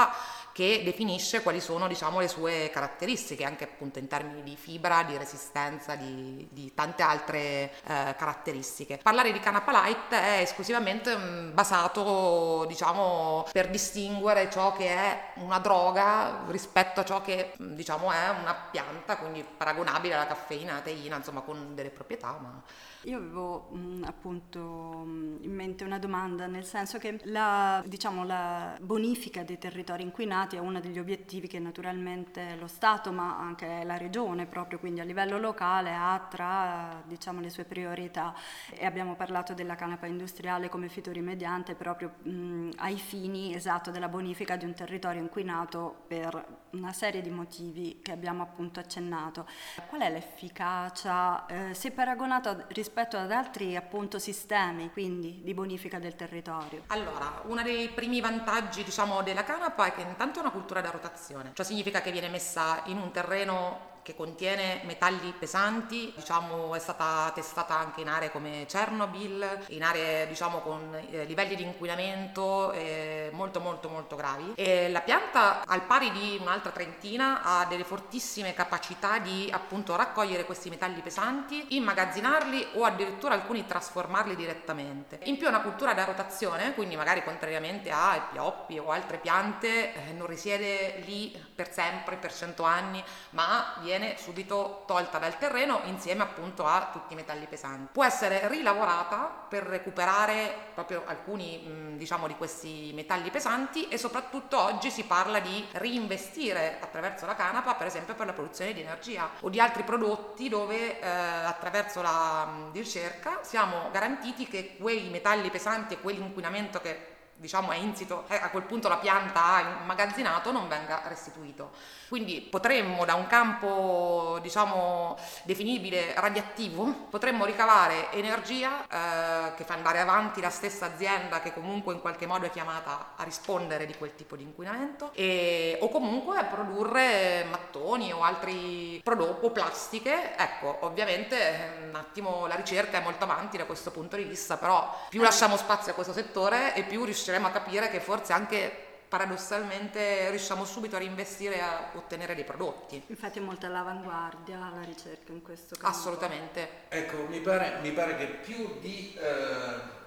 che 0.55 0.83
definisce 0.85 1.43
quali 1.43 1.61
sono 1.61 1.89
diciamo, 1.89 2.21
le 2.21 2.29
sue 2.29 2.71
caratteristiche, 2.73 3.45
anche 3.45 3.65
appunto 3.65 3.99
in 3.99 4.07
termini 4.07 4.41
di 4.45 4.55
fibra, 4.55 5.03
di 5.03 5.17
resistenza, 5.17 5.97
di, 5.97 6.47
di 6.49 6.73
tante 6.73 7.03
altre 7.03 7.73
eh, 7.85 8.15
caratteristiche. 8.17 9.01
Parlare 9.03 9.33
di 9.33 9.41
canapa 9.41 9.73
light 9.73 10.13
è 10.13 10.39
esclusivamente 10.43 11.17
mh, 11.17 11.23
mm, 11.23 11.55
basato 11.55 12.67
diciamo, 12.69 13.49
per 13.51 13.69
distinguere 13.69 14.49
ciò 14.49 14.73
che 14.73 14.87
è 14.87 15.33
una 15.39 15.59
droga 15.59 16.45
rispetto 16.47 17.01
a 17.01 17.05
ciò 17.05 17.21
che 17.21 17.55
mm, 17.61 17.73
diciamo, 17.75 18.13
è 18.13 18.29
una 18.29 18.55
pianta, 18.55 19.17
quindi 19.17 19.45
paragonabile 19.45 20.15
alla 20.15 20.29
caffeina, 20.29 20.75
alla 20.75 20.83
teina, 20.83 21.17
insomma 21.17 21.41
con 21.41 21.75
delle 21.75 21.91
proprietà. 21.91 22.29
Ma 22.41 22.63
io 23.05 23.19
avevo 23.19 23.69
mh, 23.71 23.79
mm, 23.79 24.05
appunto 24.05 25.03
mm, 25.05 25.43
in 25.43 25.55
mente 25.55 25.85
una 25.85 25.99
domanda, 25.99 26.47
nel 26.47 26.65
senso 26.65 26.99
che 26.99 27.21
la, 27.25 27.83
diciamo, 27.87 28.25
la, 28.25 28.77
bonifica 28.81 29.43
dei 29.43 29.59
territori 29.59 30.03
inquinati 30.03 30.57
è 30.57 30.59
uno 30.59 30.81
degli 30.81 30.99
obiettivi 30.99 31.47
che 31.47 31.59
naturalmente 31.59 32.57
lo 32.59 32.67
Stato, 32.67 33.13
ma 33.13 33.39
anche 33.39 33.83
la 33.85 33.97
Regione, 33.97 34.47
proprio 34.47 34.79
quindi 34.79 35.01
a 35.01 35.05
livello 35.05 35.39
locale, 35.39 35.95
ha 35.95 36.27
tra 36.29 37.03
diciamo, 37.07 37.41
le 37.41 37.51
sue 37.51 37.65
priorità. 37.65 38.35
E 38.71 38.85
abbiamo 38.87 39.15
parlato 39.15 39.55
della 39.55 39.75
canapa 39.75 40.07
industriale 40.07 40.69
come 40.69 40.89
fitoriemediante 40.89 41.75
proprio 41.75 42.15
mh, 42.23 42.31
mm, 42.31 42.71
ai 42.77 42.97
fini 42.97 43.55
esatto 43.55 43.91
della 43.91 44.09
bonifica 44.09 44.57
di 44.57 44.65
un 44.65 44.75
territorio 44.75 45.21
inquinato 45.21 46.05
per 46.07 46.63
una 46.71 46.93
serie 46.93 47.21
di 47.21 47.31
motivi 47.31 48.01
che 48.03 48.13
abbiamo 48.13 48.43
appunto 48.43 48.81
accennato. 48.81 49.47
Qual 49.89 50.01
è 50.01 50.11
l'efficacia, 50.11 51.47
eh, 51.47 51.75
se 51.75 51.91
paragonata 51.91 52.65
rispetto 52.69 52.94
rispetto 52.95 53.17
ad 53.17 53.33
altri 53.33 53.75
appunto 53.75 54.21
sistemi 54.21 54.89
quindi 54.93 55.41
di 55.43 55.53
bonifica 55.53 55.99
del 55.99 56.15
territorio? 56.15 56.83
Allora, 56.89 57.43
uno 57.47 57.61
dei 57.63 57.89
primi 57.89 58.21
vantaggi 58.21 58.85
diciamo 58.85 59.21
della 59.25 59.43
canapa 59.43 59.87
è 59.87 59.93
che 59.93 60.03
intanto 60.03 60.39
è 60.39 60.43
una 60.43 60.53
cultura 60.53 60.81
da 60.81 60.91
rotazione, 60.91 61.51
cioè 61.55 61.67
significa 61.67 62.01
che 62.01 62.13
viene 62.13 62.29
messa 62.29 62.83
in 62.85 62.99
un 62.99 63.11
terreno 63.11 63.94
che 64.05 64.15
contiene 64.15 64.83
metalli 64.85 65.33
pesanti, 65.37 66.13
diciamo, 66.15 66.75
è 66.75 66.79
stata 66.79 67.33
testata 67.35 67.77
anche 67.77 68.03
in 68.03 68.09
aree 68.09 68.31
come 68.31 68.67
Chernobyl, 68.69 69.65
in 69.69 69.83
aree 69.83 70.27
diciamo, 70.29 70.61
con 70.61 70.95
eh, 71.11 71.25
livelli 71.25 71.57
di 71.57 71.63
inquinamento 71.63 72.71
eh, 72.73 73.31
molto 73.33 73.61
molto 73.61 73.89
molto 73.89 74.15
gravi. 74.15 74.53
E 74.57 74.91
la 74.91 75.01
pianta, 75.01 75.63
al 75.67 75.83
pari 75.83 76.13
di 76.13 76.37
un'altra 76.39 76.71
trentina, 76.71 77.43
ha 77.43 77.65
delle 77.65 77.85
fortissime 77.85 78.53
capacità 78.53 79.19
di 79.19 79.49
appunto 79.51 79.97
raccogliere 79.97 80.45
questi 80.45 80.69
metalli 80.69 81.01
pesanti, 81.01 81.77
immagazzinarli 81.77 82.69
o 82.75 82.85
addirittura 82.85 83.33
alcuni 83.33 83.67
trasformarli 83.67 84.37
direttamente. 84.37 85.21
In 85.25 85.39
più 85.39 85.47
è 85.47 85.49
una 85.49 85.63
cultura 85.63 85.95
da 85.95 86.05
rotazione, 86.05 86.75
quindi 86.75 86.95
magari 86.95 87.25
contrariamente 87.25 87.91
a 87.91 88.29
pioppi 88.31 88.79
o 88.79 88.91
altre 88.91 89.17
piante 89.17 89.95
eh, 89.95 90.13
non 90.13 90.27
risiede 90.27 91.03
lì 91.07 91.43
per 91.55 91.73
sempre, 91.73 92.17
per 92.17 92.35
cento 92.35 92.65
anni, 92.65 93.03
ma 93.31 93.77
viene 93.81 93.93
viene 93.99 94.17
subito 94.19 94.83
tolta 94.87 95.19
dal 95.19 95.39
terreno 95.39 95.81
insieme 95.85 96.23
appunto 96.23 96.67
a 96.67 96.91
tutti 96.93 97.13
i 97.13 97.17
metalli 97.17 97.47
pesanti. 97.47 97.91
Può 97.93 98.05
essere 98.05 98.49
rilavorata 98.49 99.47
per 99.49 99.63
recuperare 99.63 100.73
proprio 100.75 101.05
alcuni 101.07 101.95
diciamo 101.97 102.27
di 102.27 102.35
questi 102.35 102.91
metalli 102.93 103.31
pesanti 103.31 103.89
e 103.89 103.97
soprattutto 103.97 104.59
oggi 104.61 104.91
si 104.91 105.05
parla 105.05 105.39
di 105.39 105.65
reinvestire 105.73 106.79
attraverso 106.81 107.25
la 107.25 107.37
canapa 107.37 107.75
per 107.75 107.87
esempio 107.87 108.15
per 108.15 108.27
la 108.27 108.33
produzione 108.33 108.73
di 108.73 108.81
energia 108.81 109.31
o 109.41 109.49
di 109.49 109.61
altri 109.61 109.85
prodotti 109.85 110.49
dove 110.49 110.99
eh, 110.99 111.07
attraverso 111.07 112.03
la 112.03 112.71
ricerca 112.73 113.39
siamo 113.43 113.91
garantiti 113.93 114.49
che 114.49 114.77
quei 114.77 115.09
metalli 115.09 115.51
pesanti 115.51 115.95
e 115.95 116.01
quell'inquinamento 116.01 116.81
che 116.81 117.14
diciamo 117.37 117.71
è 117.73 117.77
insito, 117.77 118.25
eh, 118.29 118.37
a 118.37 118.51
quel 118.51 118.65
punto 118.65 118.89
la 118.89 118.97
pianta 118.97 119.45
ha 119.45 119.61
immagazzinato, 119.83 120.53
non 120.53 120.69
venga 120.69 121.03
restituito. 121.07 121.73
Quindi 122.09 122.41
potremmo 122.41 123.05
da 123.05 123.15
un 123.15 123.27
campo 123.27 124.39
diciamo 124.41 125.17
definibile 125.43 126.15
radioattivo, 126.15 127.07
potremmo 127.11 127.45
ricavare 127.45 128.13
energia 128.13 128.85
eh, 128.87 129.55
che 129.55 129.65
fa 129.65 129.75
andare 129.75 130.01
avanti 130.01 130.41
la 130.41 130.51
stessa 130.51 130.87
azienda 130.87 131.41
che 131.41 131.53
comunque 131.53 131.93
in 131.95 132.01
qualche 132.01 132.27
modo 132.27 132.47
è 132.47 132.51
chiamata 132.51 133.13
a 133.17 133.25
rispondere 133.25 133.87
di 133.87 133.97
quel 133.97 134.15
tipo 134.15 134.37
di 134.37 134.43
inquinamento 134.43 135.11
e, 135.15 135.79
o 135.81 135.89
comunque 135.89 136.45
produrre 136.45 137.45
mattoni 137.51 138.13
o 138.13 138.23
altri 138.23 139.01
prodotti 139.03 139.47
o 139.47 139.51
plastiche. 139.51 140.37
Ecco, 140.37 140.79
ovviamente 140.81 141.39
eh, 141.39 141.89
un 141.89 141.95
attimo 141.95 142.47
la 142.47 142.55
ricerca 142.55 142.99
è 142.99 143.03
molto 143.03 143.25
avanti 143.25 143.57
da 143.57 143.65
questo 143.65 143.91
punto 143.91 144.17
di 144.17 144.25
vista, 144.25 144.57
però 144.57 145.07
più 145.09 145.23
lasciamo 145.23 145.57
spazio 145.57 145.93
a 145.93 145.95
questo 145.95 146.13
settore 146.13 146.75
e 146.75 146.85
più 146.85 147.05
riusciremo 147.25 147.47
a 147.47 147.51
capire 147.51 147.89
che 147.89 148.01
forse 148.01 148.35
anche 148.35 148.71
paradossalmente 149.09 150.29
riusciamo 150.29 150.65
subito 150.67 150.97
a 150.97 150.99
reinvestire 150.99 151.57
e 151.57 151.61
a 151.61 151.91
ottenere 151.95 152.35
dei 152.35 152.45
prodotti. 152.45 153.03
Infatti 153.07 153.39
è 153.39 153.43
molto 153.43 153.65
all'avanguardia 153.65 154.59
la 154.59 154.83
ricerca 154.85 155.33
in 155.33 155.41
questo 155.41 155.75
caso. 155.77 155.99
Assolutamente. 155.99 156.69
Ecco, 156.89 157.25
mi 157.29 157.41
pare, 157.41 157.79
mi 157.81 157.93
pare 157.93 158.17
che 158.17 158.27
più 158.27 158.79
di 158.81 159.17
eh, 159.19 160.03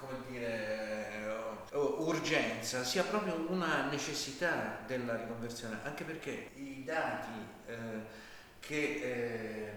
come 0.00 0.18
dire, 0.30 1.66
uh, 1.72 1.78
urgenza 2.08 2.82
sia 2.82 3.04
proprio 3.04 3.46
una 3.48 3.84
necessità 3.88 4.78
della 4.84 5.16
riconversione, 5.16 5.78
anche 5.84 6.02
perché 6.02 6.50
i 6.54 6.82
dati 6.84 7.46
eh, 7.66 7.76
che 8.58 9.00
eh, 9.02 9.72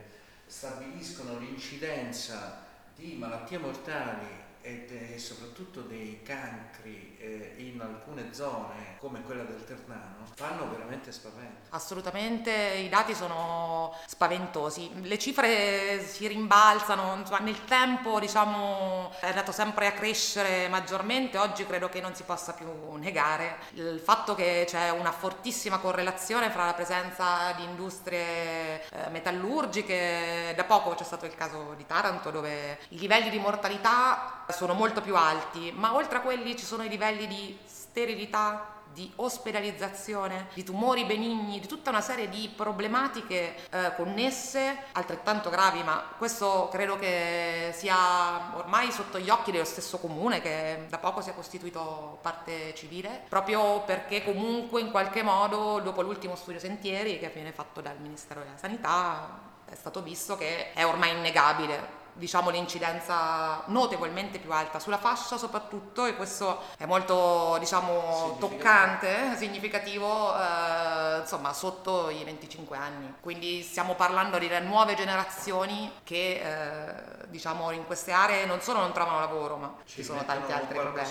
stabiliscono 0.47 1.37
l'incidenza 1.37 2.65
di 2.95 3.15
malattie 3.19 3.57
mortali 3.57 4.49
e 4.61 5.17
soprattutto 5.17 5.81
dei 5.81 6.21
cancri 6.23 7.17
eh, 7.19 7.55
in 7.57 7.79
alcune 7.81 8.33
zone 8.33 8.97
come 8.99 9.21
quella 9.23 9.43
del 9.43 9.63
Ternano 9.65 10.25
fanno 10.35 10.69
veramente 10.69 11.11
spavento. 11.11 11.69
Assolutamente, 11.69 12.51
i 12.51 12.89
dati 12.89 13.13
sono 13.13 13.95
spaventosi, 14.05 14.89
le 15.01 15.17
cifre 15.17 16.03
si 16.05 16.27
rimbalzano, 16.27 17.15
insomma, 17.15 17.39
nel 17.39 17.63
tempo 17.65 18.19
diciamo, 18.19 19.11
è 19.19 19.27
andato 19.27 19.51
sempre 19.51 19.87
a 19.87 19.91
crescere 19.91 20.67
maggiormente, 20.67 21.37
oggi 21.37 21.65
credo 21.65 21.89
che 21.89 22.01
non 22.01 22.15
si 22.15 22.23
possa 22.23 22.53
più 22.53 22.93
negare 22.95 23.57
il 23.73 24.01
fatto 24.03 24.35
che 24.35 24.65
c'è 24.67 24.89
una 24.89 25.11
fortissima 25.11 25.79
correlazione 25.79 26.49
fra 26.49 26.65
la 26.65 26.73
presenza 26.73 27.51
di 27.53 27.63
industrie 27.63 28.87
eh, 28.89 29.09
metallurgiche, 29.09 30.53
da 30.55 30.63
poco 30.63 30.93
c'è 30.95 31.03
stato 31.03 31.25
il 31.25 31.35
caso 31.35 31.73
di 31.75 31.85
Taranto 31.85 32.31
dove 32.31 32.79
i 32.89 32.99
livelli 32.99 33.29
di 33.29 33.39
mortalità 33.39 34.43
sono 34.51 34.73
molto 34.73 35.01
più 35.01 35.15
alti, 35.15 35.71
ma 35.75 35.95
oltre 35.95 36.17
a 36.17 36.21
quelli 36.21 36.57
ci 36.57 36.65
sono 36.65 36.83
i 36.83 36.89
livelli 36.89 37.27
di 37.27 37.57
sterilità, 37.65 38.79
di 38.93 39.11
ospedalizzazione, 39.15 40.47
di 40.53 40.63
tumori 40.63 41.05
benigni, 41.05 41.59
di 41.59 41.67
tutta 41.67 41.89
una 41.89 42.01
serie 42.01 42.29
di 42.29 42.51
problematiche 42.53 43.55
eh, 43.69 43.95
connesse, 43.95 44.85
altrettanto 44.91 45.49
gravi, 45.49 45.81
ma 45.83 46.03
questo 46.17 46.67
credo 46.71 46.97
che 46.97 47.71
sia 47.73 48.51
ormai 48.55 48.91
sotto 48.91 49.17
gli 49.19 49.29
occhi 49.29 49.51
dello 49.51 49.65
stesso 49.65 49.97
comune 49.97 50.41
che 50.41 50.85
da 50.89 50.97
poco 50.97 51.21
si 51.21 51.29
è 51.29 51.35
costituito 51.35 52.19
parte 52.21 52.73
civile, 52.75 53.23
proprio 53.29 53.81
perché 53.81 54.23
comunque 54.23 54.81
in 54.81 54.91
qualche 54.91 55.23
modo, 55.23 55.79
dopo 55.79 56.01
l'ultimo 56.01 56.35
studio 56.35 56.59
Sentieri 56.59 57.17
che 57.17 57.29
viene 57.33 57.51
fatto 57.51 57.81
dal 57.81 57.97
Ministero 57.99 58.41
della 58.41 58.57
Sanità, 58.57 59.39
è 59.69 59.75
stato 59.75 60.01
visto 60.01 60.35
che 60.35 60.73
è 60.73 60.85
ormai 60.85 61.15
innegabile 61.15 61.99
diciamo, 62.21 62.51
l'incidenza 62.51 63.63
notevolmente 63.65 64.37
più 64.37 64.53
alta 64.53 64.77
sulla 64.77 64.99
fascia 64.99 65.37
soprattutto 65.37 66.05
e 66.05 66.15
questo 66.15 66.61
è 66.77 66.85
molto 66.85 67.57
diciamo, 67.57 68.37
toccante, 68.39 69.35
significativo 69.37 70.31
eh, 70.35 71.19
insomma 71.21 71.51
sotto 71.51 72.11
i 72.11 72.23
25 72.23 72.77
anni. 72.77 73.15
Quindi 73.19 73.63
stiamo 73.63 73.95
parlando 73.95 74.37
di 74.37 74.47
nuove 74.61 74.93
generazioni 74.93 75.91
che 76.03 76.41
eh, 76.43 77.27
diciamo 77.29 77.71
in 77.71 77.85
queste 77.87 78.11
aree 78.11 78.45
non 78.45 78.61
solo 78.61 78.79
non 78.79 78.91
trovano 78.91 79.19
lavoro 79.19 79.55
ma 79.55 79.73
ci, 79.85 79.95
ci 79.95 80.03
sono 80.03 80.23
tanti 80.23 80.51
altri 80.51 80.75
problemi. 80.75 81.07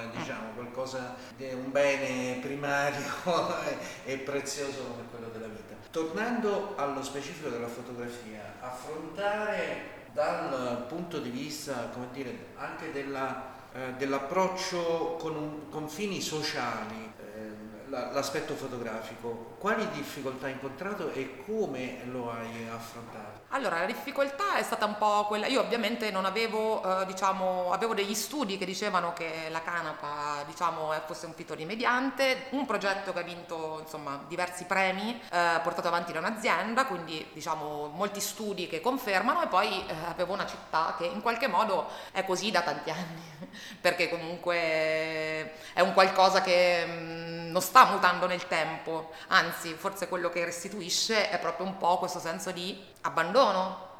eh, 0.00 0.08
diciamo, 0.16 0.50
mm. 0.50 0.54
qualcosa 0.54 1.14
di 1.36 1.52
un 1.52 1.70
bene 1.70 2.40
primario 2.40 3.04
e 4.04 4.16
prezioso 4.16 4.84
come 4.84 5.02
quello 5.10 5.28
della 5.28 5.48
vita. 5.48 5.74
Tornando 5.90 6.74
allo 6.76 7.02
specifico 7.02 7.50
della 7.50 7.68
fotografia 7.68 8.54
affrontare 8.60 9.97
dal 10.18 10.86
punto 10.88 11.20
di 11.20 11.30
vista, 11.30 11.92
dire, 12.10 12.46
anche 12.56 12.90
della, 12.90 13.54
eh, 13.72 13.92
dell'approccio 13.96 15.16
con, 15.16 15.36
un, 15.36 15.68
con, 15.70 15.88
fini 15.88 16.20
sociali, 16.20 17.12
eh, 17.20 17.88
l'aspetto 17.88 18.54
fotografico, 18.54 19.54
quali 19.60 19.88
difficoltà 19.90 20.46
hai 20.46 20.54
incontrato 20.54 21.12
e 21.12 21.44
come 21.44 22.00
lo 22.10 22.32
hai 22.32 22.68
affrontato? 22.68 23.42
Allora, 23.52 23.78
la 23.78 23.86
difficoltà 23.86 24.56
è 24.56 24.62
stata 24.62 24.84
un 24.84 24.98
po' 24.98 25.24
quella, 25.26 25.46
io 25.46 25.62
ovviamente 25.62 26.10
non 26.10 26.26
avevo, 26.26 27.00
eh, 27.00 27.06
diciamo, 27.06 27.72
avevo 27.72 27.94
degli 27.94 28.14
studi 28.14 28.58
che 28.58 28.66
dicevano 28.66 29.14
che 29.14 29.48
la 29.48 29.62
canapa, 29.62 30.44
diciamo, 30.46 30.92
fosse 31.06 31.24
un 31.24 31.32
fito 31.32 31.54
rimediante, 31.54 32.48
un 32.50 32.66
progetto 32.66 33.10
che 33.14 33.20
ha 33.20 33.22
vinto, 33.22 33.78
insomma, 33.80 34.22
diversi 34.28 34.64
premi, 34.64 35.18
eh, 35.32 35.60
portato 35.62 35.88
avanti 35.88 36.12
da 36.12 36.18
un'azienda, 36.18 36.84
quindi, 36.84 37.26
diciamo, 37.32 37.86
molti 37.86 38.20
studi 38.20 38.66
che 38.66 38.82
confermano 38.82 39.42
e 39.42 39.46
poi 39.46 39.82
eh, 39.86 39.94
avevo 40.10 40.34
una 40.34 40.46
città 40.46 40.94
che 40.98 41.06
in 41.06 41.22
qualche 41.22 41.46
modo 41.46 41.86
è 42.12 42.26
così 42.26 42.50
da 42.50 42.60
tanti 42.60 42.90
anni, 42.90 43.48
perché 43.80 44.10
comunque 44.10 45.54
è 45.72 45.80
un 45.80 45.94
qualcosa 45.94 46.42
che 46.42 46.84
mh, 46.84 46.90
mm, 46.90 47.50
non 47.50 47.62
sta 47.62 47.86
mutando 47.86 48.26
nel 48.26 48.46
tempo, 48.46 49.10
anzi, 49.28 49.72
forse 49.72 50.06
quello 50.06 50.28
che 50.28 50.44
restituisce 50.44 51.30
è 51.30 51.38
proprio 51.38 51.64
un 51.64 51.78
po' 51.78 51.96
questo 51.96 52.18
senso 52.18 52.50
di 52.50 52.96
abbandono, 53.02 53.37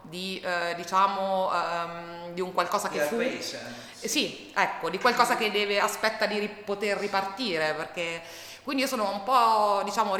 di 0.03 0.41
eh, 0.41 0.75
diciamo 0.75 1.51
um, 1.51 2.33
di 2.33 2.41
un 2.41 2.53
qualcosa 2.53 2.89
che 2.89 3.01
fu 3.01 3.21
eh, 3.21 4.09
sì, 4.09 4.53
ecco, 4.55 4.89
di 4.91 4.99
qualcosa 4.99 5.37
che 5.37 5.51
deve 5.51 5.81
aspetta 5.81 6.27
di 6.27 6.39
ri- 6.39 6.49
poter 6.49 6.97
ripartire 6.99 7.75
perché 7.75 8.23
quindi 8.63 8.83
io 8.83 8.89
sono 8.89 9.11
un 9.11 9.23
po' 9.25 9.83
diciamo 9.85 10.17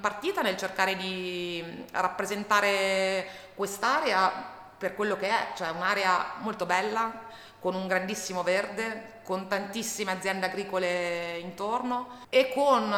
partita 0.00 0.42
nel 0.42 0.56
cercare 0.56 0.96
di 0.96 1.84
rappresentare 1.92 3.26
quest'area 3.54 4.58
per 4.76 4.94
quello 4.94 5.16
che 5.16 5.28
è, 5.28 5.48
cioè 5.54 5.68
un'area 5.70 6.36
molto 6.38 6.64
bella 6.64 7.28
con 7.60 7.74
un 7.74 7.86
grandissimo 7.86 8.42
verde, 8.42 9.20
con 9.22 9.46
tantissime 9.46 10.12
aziende 10.12 10.46
agricole 10.46 11.36
intorno 11.38 12.24
e 12.30 12.50
con 12.54 12.90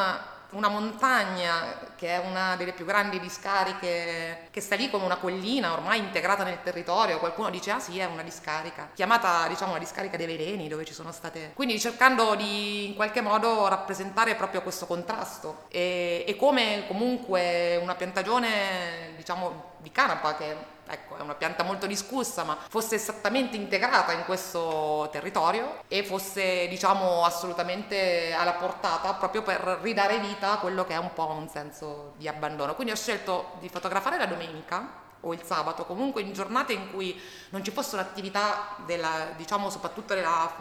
una 0.53 0.69
montagna 0.69 1.91
che 1.97 2.09
è 2.09 2.19
una 2.19 2.57
delle 2.57 2.73
più 2.73 2.85
grandi 2.85 3.21
discariche 3.21 4.49
che 4.51 4.61
sta 4.61 4.75
lì 4.75 4.91
come 4.91 5.05
una 5.05 5.17
collina 5.17 5.73
ormai 5.73 5.99
integrata 5.99 6.45
nel 6.45 6.63
territorio, 6.63 7.19
qualcuno 7.19 7.51
dice 7.51 7.71
ah 7.71 7.81
sì 7.81 7.99
è 7.99 8.05
una 8.05 8.23
discarica, 8.23 8.91
chiamata 8.95 9.47
diciamo 9.49 9.73
la 9.73 9.79
discarica 9.79 10.17
dei 10.17 10.27
veleni 10.27 10.69
dove 10.69 10.85
ci 10.85 10.93
sono 10.93 11.13
state, 11.13 11.53
quindi 11.55 11.79
cercando 11.79 12.35
di 12.35 12.89
in 12.89 12.95
qualche 12.95 13.21
modo 13.21 13.69
rappresentare 13.69 14.35
proprio 14.35 14.63
questo 14.63 14.87
contrasto 14.87 15.65
e, 15.69 16.25
e 16.27 16.37
come 16.37 16.85
comunque 16.87 17.79
una 17.81 17.95
piantagione 17.95 19.13
diciamo 19.17 19.71
di 19.83 19.91
canapa 19.91 20.37
che 20.37 20.57
ecco, 20.87 21.17
è 21.17 21.21
una 21.21 21.35
pianta 21.35 21.63
molto 21.63 21.87
discussa, 21.87 22.45
ma 22.45 22.57
fosse 22.69 22.97
esattamente 22.97 23.57
integrata 23.57 24.13
in 24.13 24.25
questo 24.25 25.09
territorio 25.11 25.83
e 25.89 26.05
fosse, 26.05 26.69
diciamo, 26.69 27.25
assolutamente 27.25 28.33
alla 28.33 28.53
portata 28.53 29.15
proprio 29.15 29.43
per 29.43 29.79
ridare 29.83 30.19
vita 30.19 30.53
a 30.53 30.59
quello 30.59 30.85
che 30.85 30.95
è 30.95 30.99
un 30.99 31.13
po' 31.13 31.27
un 31.27 31.49
senso 31.49 32.13
di 32.17 32.29
abbandono. 32.29 32.75
Quindi 32.75 32.93
ho 32.93 32.97
scelto 32.97 33.53
di 33.61 33.69
fotografare 33.69 34.19
la 34.19 34.27
domenica 34.27 35.01
o 35.21 35.33
il 35.33 35.43
sabato, 35.43 35.85
comunque 35.85 36.21
in 36.23 36.33
giornate 36.33 36.73
in 36.73 36.91
cui 36.91 37.21
non 37.51 37.65
ci 37.65 37.71
fosse 37.71 37.95
un'attività 37.95 38.77
della, 38.85 39.33
diciamo, 39.37 39.71
soprattutto 39.71 40.15
della, 40.15 40.53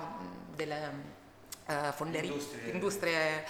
delle 0.54 0.92
eh, 1.66 1.92
fonderie, 1.94 2.30
industrie. 2.30 2.72
industrie 2.72 3.46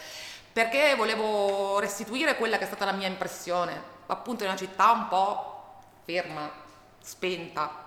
perché 0.54 0.96
volevo 0.96 1.80
restituire 1.80 2.36
quella 2.36 2.58
che 2.58 2.63
è 2.63 2.68
stata 2.68 2.84
la 2.84 2.92
mia 2.92 3.08
impressione, 3.08 3.82
appunto 4.08 4.44
in 4.44 4.50
una 4.50 4.58
città 4.58 4.92
un 4.92 5.08
po' 5.08 5.50
ferma, 6.12 6.51
spenta. 7.01 7.84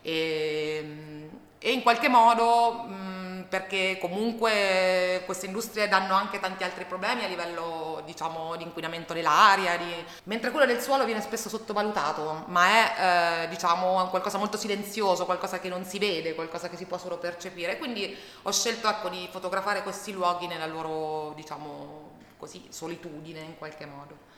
E, 0.00 1.28
e 1.58 1.72
in 1.72 1.82
qualche 1.82 2.08
modo 2.08 2.72
mh, 2.84 3.46
perché 3.48 3.98
comunque 4.00 5.22
queste 5.24 5.46
industrie 5.46 5.88
danno 5.88 6.14
anche 6.14 6.38
tanti 6.38 6.64
altri 6.64 6.84
problemi 6.84 7.24
a 7.24 7.28
livello 7.28 8.02
diciamo 8.04 8.56
di 8.56 8.64
inquinamento 8.64 9.14
dell'aria 9.14 9.76
di... 9.76 10.04
mentre 10.24 10.50
quello 10.50 10.66
del 10.66 10.80
suolo 10.80 11.04
viene 11.04 11.20
spesso 11.20 11.48
sottovalutato 11.48 12.44
ma 12.48 12.66
è 12.68 13.44
eh, 13.44 13.48
diciamo 13.48 14.06
qualcosa 14.08 14.38
molto 14.38 14.56
silenzioso 14.56 15.24
qualcosa 15.24 15.58
che 15.58 15.68
non 15.68 15.84
si 15.84 15.98
vede 15.98 16.34
qualcosa 16.34 16.68
che 16.68 16.76
si 16.76 16.84
può 16.86 16.98
solo 16.98 17.18
percepire. 17.18 17.78
Quindi 17.78 18.16
ho 18.42 18.52
scelto 18.52 18.88
ecco 18.88 19.08
di 19.08 19.28
fotografare 19.30 19.82
questi 19.82 20.12
luoghi 20.12 20.46
nella 20.46 20.66
loro 20.66 21.32
diciamo 21.34 22.14
così 22.36 22.66
solitudine 22.68 23.40
in 23.40 23.56
qualche 23.56 23.86
modo 23.86 24.35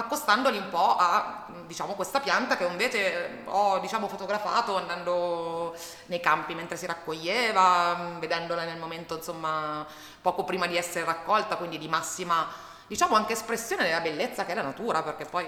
accostandoli 0.00 0.58
un 0.58 0.68
po' 0.68 0.96
a 0.96 1.46
diciamo, 1.66 1.94
questa 1.94 2.20
pianta 2.20 2.56
che 2.56 2.64
invece 2.64 3.42
ho 3.44 3.78
diciamo, 3.78 4.08
fotografato 4.08 4.76
andando 4.76 5.74
nei 6.06 6.20
campi 6.20 6.54
mentre 6.54 6.76
si 6.76 6.86
raccoglieva, 6.86 8.16
vedendola 8.18 8.64
nel 8.64 8.78
momento 8.78 9.16
insomma 9.16 9.86
poco 10.20 10.44
prima 10.44 10.66
di 10.66 10.76
essere 10.76 11.04
raccolta, 11.04 11.56
quindi 11.56 11.78
di 11.78 11.88
massima 11.88 12.48
diciamo 12.86 13.14
anche 13.14 13.34
espressione 13.34 13.84
della 13.84 14.00
bellezza 14.00 14.44
che 14.44 14.52
è 14.52 14.54
la 14.54 14.62
natura, 14.62 15.02
perché 15.02 15.24
poi 15.24 15.46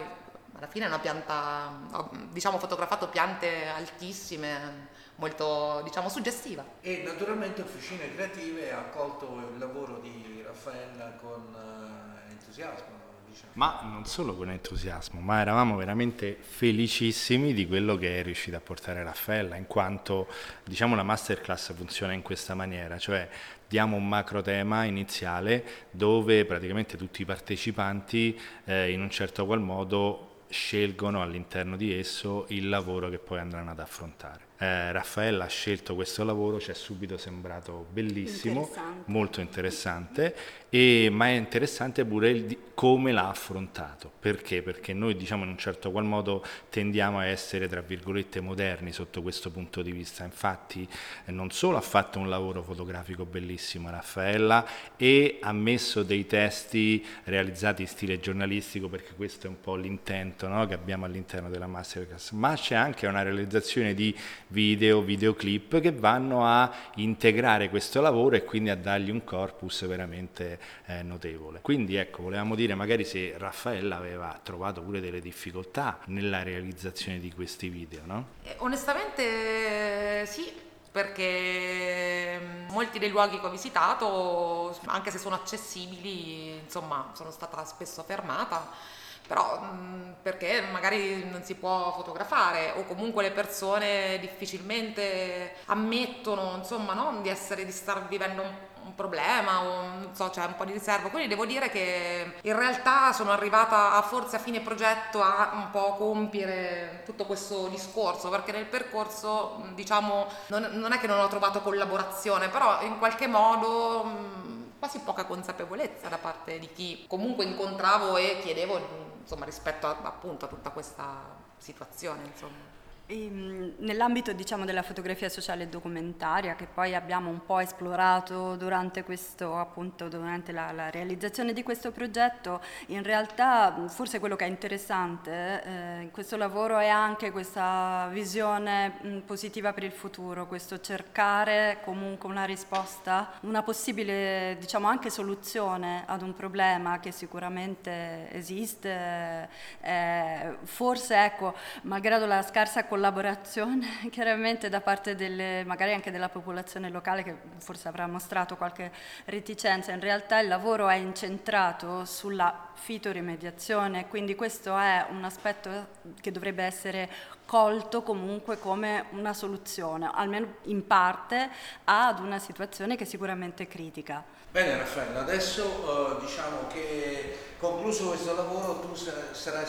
alla 0.56 0.66
fine 0.68 0.84
è 0.84 0.88
una 0.88 1.00
pianta, 1.00 1.72
ho 1.92 2.10
diciamo 2.30 2.58
fotografato 2.58 3.08
piante 3.08 3.66
altissime, 3.66 4.90
molto 5.16 5.80
diciamo 5.82 6.08
suggestiva. 6.08 6.64
E 6.80 7.02
naturalmente 7.04 7.62
Officine 7.62 8.14
Creative 8.14 8.72
ha 8.72 8.78
accolto 8.78 9.50
il 9.52 9.58
lavoro 9.58 9.98
di 9.98 10.40
Raffaella 10.46 11.18
con 11.20 11.52
eh, 11.52 12.30
entusiasmo 12.30 13.01
diciamo. 13.32 13.52
Ma 13.54 13.80
non 13.82 14.04
solo 14.04 14.34
con 14.36 14.50
entusiasmo, 14.50 15.20
ma 15.20 15.40
eravamo 15.40 15.76
veramente 15.76 16.36
felicissimi 16.38 17.54
di 17.54 17.66
quello 17.66 17.96
che 17.96 18.20
è 18.20 18.22
riuscita 18.22 18.58
a 18.58 18.60
portare 18.60 19.02
Raffaella, 19.02 19.56
in 19.56 19.66
quanto 19.66 20.28
diciamo 20.64 20.94
la 20.94 21.02
masterclass 21.02 21.74
funziona 21.74 22.12
in 22.12 22.22
questa 22.22 22.54
maniera, 22.54 22.98
cioè 22.98 23.28
diamo 23.66 23.96
un 23.96 24.06
macro 24.06 24.42
tema 24.42 24.84
iniziale 24.84 25.64
dove 25.90 26.44
praticamente 26.44 26.98
tutti 26.98 27.22
i 27.22 27.24
partecipanti 27.24 28.38
eh, 28.64 28.92
in 28.92 29.00
un 29.00 29.10
certo 29.10 29.46
qual 29.46 29.60
modo 29.60 30.31
scelgono 30.52 31.22
all'interno 31.22 31.76
di 31.76 31.98
esso 31.98 32.44
il 32.48 32.68
lavoro 32.68 33.08
che 33.08 33.18
poi 33.18 33.38
andranno 33.38 33.70
ad 33.70 33.80
affrontare. 33.80 34.50
Eh, 34.62 34.92
Raffaella 34.92 35.46
ha 35.46 35.48
scelto 35.48 35.96
questo 35.96 36.22
lavoro, 36.22 36.60
ci 36.60 36.70
è 36.70 36.74
subito 36.74 37.16
sembrato 37.16 37.86
bellissimo, 37.90 38.60
interessante. 38.60 39.10
molto 39.10 39.40
interessante, 39.40 40.36
e, 40.68 41.08
ma 41.10 41.26
è 41.26 41.32
interessante 41.32 42.04
pure 42.04 42.30
il, 42.30 42.58
come 42.72 43.10
l'ha 43.10 43.28
affrontato. 43.28 44.12
Perché? 44.20 44.62
Perché 44.62 44.92
noi 44.92 45.16
diciamo 45.16 45.42
in 45.42 45.50
un 45.50 45.58
certo 45.58 45.90
qual 45.90 46.04
modo 46.04 46.44
tendiamo 46.70 47.18
a 47.18 47.24
essere, 47.24 47.66
tra 47.66 47.80
virgolette, 47.80 48.40
moderni 48.40 48.92
sotto 48.92 49.20
questo 49.20 49.50
punto 49.50 49.82
di 49.82 49.90
vista. 49.90 50.22
Infatti 50.22 50.88
eh, 51.24 51.32
non 51.32 51.50
solo 51.50 51.76
ha 51.76 51.80
fatto 51.80 52.20
un 52.20 52.28
lavoro 52.28 52.62
fotografico 52.62 53.24
bellissimo 53.24 53.90
Raffaella 53.90 54.64
e 54.96 55.38
ha 55.40 55.52
messo 55.52 56.04
dei 56.04 56.24
testi 56.24 57.04
realizzati 57.24 57.82
in 57.82 57.88
stile 57.88 58.20
giornalistico, 58.20 58.88
perché 58.88 59.14
questo 59.16 59.48
è 59.48 59.50
un 59.50 59.60
po' 59.60 59.74
l'intento 59.74 60.41
no? 60.48 60.66
che 60.66 60.74
abbiamo 60.74 61.04
all'interno 61.04 61.48
della 61.48 61.66
Masterclass, 61.66 62.32
ma 62.32 62.54
c'è 62.54 62.74
anche 62.74 63.06
una 63.06 63.22
realizzazione 63.22 63.94
di 63.94 64.16
video, 64.48 65.02
videoclip 65.02 65.80
che 65.80 65.92
vanno 65.92 66.46
a 66.46 66.70
integrare 66.96 67.68
questo 67.68 68.00
lavoro 68.00 68.36
e 68.36 68.44
quindi 68.44 68.70
a 68.70 68.76
dargli 68.76 69.10
un 69.10 69.24
corpus 69.24 69.86
veramente 69.86 70.58
eh, 70.86 71.02
notevole. 71.02 71.60
Quindi 71.60 71.96
ecco, 71.96 72.22
volevamo 72.22 72.54
dire 72.54 72.74
magari 72.74 73.04
se 73.04 73.34
Raffaella 73.36 73.96
aveva 73.96 74.38
trovato 74.42 74.82
pure 74.82 75.00
delle 75.00 75.20
difficoltà 75.20 75.98
nella 76.06 76.42
realizzazione 76.42 77.18
di 77.18 77.32
questi 77.32 77.68
video, 77.68 78.02
no? 78.04 78.26
Eh, 78.42 78.54
onestamente 78.58 80.26
sì, 80.26 80.52
perché 80.92 82.38
mm, 82.38 82.70
molti 82.70 82.98
dei 82.98 83.10
luoghi 83.10 83.40
che 83.40 83.46
ho 83.46 83.50
visitato, 83.50 84.78
anche 84.86 85.10
se 85.10 85.18
sono 85.18 85.34
accessibili, 85.34 86.58
insomma, 86.62 87.10
sono 87.14 87.30
stata 87.30 87.64
spesso 87.64 88.02
fermata 88.02 89.00
però 89.32 89.58
mh, 89.60 90.16
perché 90.20 90.62
magari 90.70 91.26
non 91.30 91.42
si 91.42 91.54
può 91.54 91.90
fotografare 91.94 92.74
o 92.76 92.84
comunque 92.84 93.22
le 93.22 93.30
persone 93.30 94.18
difficilmente 94.20 95.54
ammettono 95.66 96.56
insomma 96.58 96.92
no? 96.92 97.20
di 97.22 97.30
essere 97.30 97.64
di 97.64 97.72
star 97.72 98.06
vivendo 98.08 98.42
un 98.42 98.70
un 98.84 98.94
problema 98.94 99.62
o 99.62 99.82
non 99.82 100.10
so, 100.12 100.28
c'è 100.30 100.44
un 100.44 100.56
po' 100.56 100.64
di 100.64 100.72
riserva. 100.72 101.08
Quindi 101.08 101.28
devo 101.28 101.46
dire 101.46 101.70
che 101.70 102.34
in 102.42 102.56
realtà 102.56 103.12
sono 103.12 103.30
arrivata 103.30 103.92
a 103.92 104.02
forse 104.02 104.36
a 104.36 104.38
fine 104.38 104.60
progetto 104.60 105.22
a 105.22 105.50
un 105.54 105.70
po' 105.70 105.94
compiere 105.94 107.02
tutto 107.04 107.24
questo 107.24 107.68
discorso, 107.68 108.28
perché 108.28 108.52
nel 108.52 108.66
percorso 108.66 109.62
diciamo 109.74 110.26
non, 110.48 110.68
non 110.72 110.92
è 110.92 110.98
che 110.98 111.06
non 111.06 111.20
ho 111.20 111.28
trovato 111.28 111.60
collaborazione, 111.60 112.48
però 112.48 112.82
in 112.82 112.98
qualche 112.98 113.26
modo 113.26 114.40
quasi 114.82 114.98
poca 114.98 115.26
consapevolezza 115.26 116.08
da 116.08 116.18
parte 116.18 116.58
di 116.58 116.72
chi 116.72 117.04
comunque 117.06 117.44
incontravo 117.44 118.16
e 118.16 118.40
chiedevo 118.42 118.80
insomma, 119.20 119.44
rispetto 119.44 119.86
a, 119.86 119.96
appunto 120.02 120.46
a 120.46 120.48
tutta 120.48 120.70
questa 120.70 121.20
situazione. 121.56 122.24
Insomma. 122.24 122.81
Ehm, 123.06 123.74
nell'ambito 123.78 124.32
diciamo, 124.32 124.64
della 124.64 124.82
fotografia 124.82 125.28
sociale 125.28 125.64
e 125.64 125.66
documentaria, 125.66 126.54
che 126.54 126.66
poi 126.72 126.94
abbiamo 126.94 127.30
un 127.30 127.44
po' 127.44 127.58
esplorato 127.58 128.54
durante, 128.54 129.02
questo, 129.02 129.56
appunto, 129.56 130.08
durante 130.08 130.52
la, 130.52 130.70
la, 130.70 130.88
realizzazione 130.88 131.52
di 131.52 131.64
questo 131.64 131.90
progetto, 131.90 132.60
in 132.86 133.02
realtà 133.02 133.86
forse 133.88 134.20
quello 134.20 134.36
che 134.36 134.44
è 134.44 134.48
interessante 134.48 135.62
eh, 135.64 136.00
in 136.02 136.10
questo 136.12 136.36
lavoro 136.36 136.78
è 136.78 136.86
anche 136.86 137.32
questa 137.32 138.08
visione 138.12 138.94
mh, 139.00 139.18
positiva 139.20 139.72
per 139.72 139.82
il 139.82 139.92
futuro, 139.92 140.46
questo 140.46 140.80
cercare 140.80 141.78
comunque 141.84 142.28
una 142.28 142.44
risposta, 142.44 143.32
una 143.40 143.62
possibile 143.62 144.56
diciamo, 144.60 144.86
anche 144.86 145.10
soluzione 145.10 146.04
ad 146.06 146.22
un 146.22 146.34
problema 146.34 147.00
che 147.00 147.10
sicuramente 147.10 148.30
esiste, 148.30 149.48
eh, 149.80 150.56
forse 150.62 151.24
ecco, 151.24 151.54
malgrado 151.82 152.26
la 152.26 152.42
scarsa 152.42 152.84
collaborazione, 152.92 153.86
chiaramente 154.12 154.68
da 154.68 154.82
parte 154.82 155.14
delle, 155.14 155.64
magari 155.64 155.94
anche 155.94 156.10
della 156.10 156.28
popolazione 156.28 156.90
locale 156.90 157.22
che 157.22 157.34
forse 157.56 157.88
avrà 157.88 158.06
mostrato 158.06 158.58
qualche 158.58 158.92
reticenza, 159.24 159.92
in 159.92 160.00
realtà 160.00 160.40
il 160.40 160.48
lavoro 160.48 160.90
è 160.90 160.96
incentrato 160.96 162.04
sulla 162.04 162.68
fitoremediazione, 162.74 164.08
quindi 164.08 164.34
questo 164.34 164.76
è 164.76 165.06
un 165.08 165.24
aspetto 165.24 165.88
che 166.20 166.30
dovrebbe 166.32 166.64
essere 166.64 167.08
colto 167.46 168.02
comunque 168.02 168.58
come 168.58 169.06
una 169.12 169.32
soluzione, 169.32 170.10
almeno 170.12 170.56
in 170.64 170.86
parte, 170.86 171.48
ad 171.84 172.18
una 172.18 172.38
situazione 172.38 172.96
che 172.96 173.04
è 173.04 173.06
sicuramente 173.06 173.66
critica. 173.68 174.22
Bene 174.50 174.76
Raffaella, 174.76 175.20
adesso 175.20 175.64
uh, 175.64 176.20
diciamo 176.20 176.66
che 176.66 177.54
concluso 177.56 178.08
questo 178.08 178.34
lavoro 178.34 178.80
tu 178.80 178.94
sarai 178.94 179.64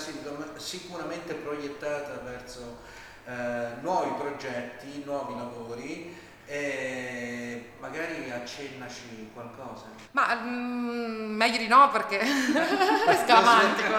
sicuramente 0.57 1.35
proiettata 1.35 2.19
verso 2.21 3.01
eh, 3.25 3.67
nuovi 3.81 4.11
progetti, 4.17 5.03
nuovi 5.05 5.35
lavori 5.35 6.21
e 6.45 7.71
magari 7.79 8.29
accennaci 8.29 9.31
qualcosa. 9.33 9.85
Ma 10.11 10.35
mm, 10.35 11.35
meglio 11.35 11.57
di 11.57 11.67
no 11.67 11.89
perché 11.89 12.19
è 12.19 13.23
scalamantico. 13.23 13.95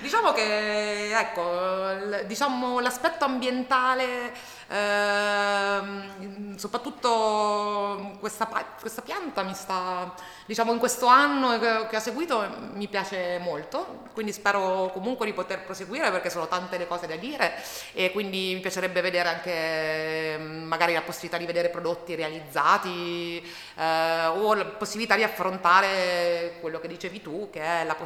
diciamo 0.00 0.32
che 0.32 1.16
ecco, 1.16 2.24
diciamo, 2.26 2.80
l'aspetto 2.80 3.24
ambientale 3.24 4.32
Ehm, 4.70 6.56
soprattutto 6.56 8.16
questa, 8.20 8.46
questa, 8.78 9.00
pianta 9.00 9.42
mi 9.42 9.54
sta, 9.54 10.12
diciamo 10.44 10.72
in 10.72 10.78
questo 10.78 11.06
anno 11.06 11.58
che, 11.58 11.86
che 11.88 11.96
ha 11.96 12.00
seguito 12.00 12.46
mi 12.74 12.86
piace 12.86 13.38
molto, 13.38 14.04
quindi 14.12 14.32
spero 14.32 14.90
comunque 14.92 15.24
di 15.24 15.32
poter 15.32 15.62
proseguire 15.62 16.10
perché 16.10 16.28
sono 16.28 16.48
tante 16.48 16.76
le 16.76 16.86
cose 16.86 17.06
da 17.06 17.16
dire 17.16 17.54
e 17.94 18.12
quindi 18.12 18.52
mi 18.54 18.60
piacerebbe 18.60 19.00
vedere 19.00 19.28
anche 19.28 20.36
magari 20.38 20.92
la 20.92 21.02
possibilità 21.02 21.38
di 21.38 21.46
vedere 21.46 21.70
prodotti 21.70 22.14
realizzati 22.14 23.42
eh, 23.74 24.26
o 24.26 24.52
la 24.52 24.64
possibilità 24.66 25.16
di 25.16 25.22
affrontare 25.22 26.56
quello 26.60 26.78
che 26.78 26.88
dicevi 26.88 27.22
tu 27.22 27.48
che 27.50 27.62
è 27.62 27.84
la, 27.84 27.96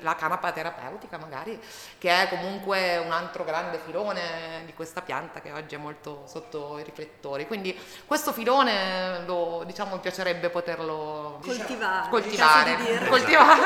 la 0.00 0.14
canapa 0.16 0.50
terapeutica 0.50 1.16
magari, 1.16 1.60
che 1.98 2.22
è 2.22 2.28
comunque 2.28 2.96
un 2.96 3.12
altro 3.12 3.44
grande 3.44 3.78
filone 3.84 4.62
di 4.66 4.74
questa 4.74 5.00
pianta 5.02 5.40
che 5.40 5.52
oggi 5.52 5.76
è 5.76 5.78
molto 5.78 6.07
sotto, 6.08 6.22
sotto 6.26 6.78
i 6.78 6.84
riflettori. 6.84 7.46
Quindi 7.46 7.76
questo 8.06 8.32
filone 8.32 9.24
lo, 9.26 9.62
diciamo, 9.66 9.94
mi 9.94 10.00
piacerebbe 10.00 10.48
poterlo 10.48 11.40
coltivare. 11.42 12.08
coltivare. 12.08 12.76
Diciamo 12.76 13.08
coltivare. 13.08 13.60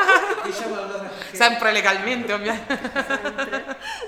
diciamo 0.44 0.76
allora 0.76 1.11
che... 1.31 1.37
Sempre 1.37 1.72
legalmente 1.72 2.33
ovviamente. 2.33 2.81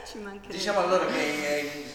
Sempre. 0.05 0.49
Diciamo 0.49 0.81
allora 0.81 1.07
che 1.07 1.19
hai 1.19 1.93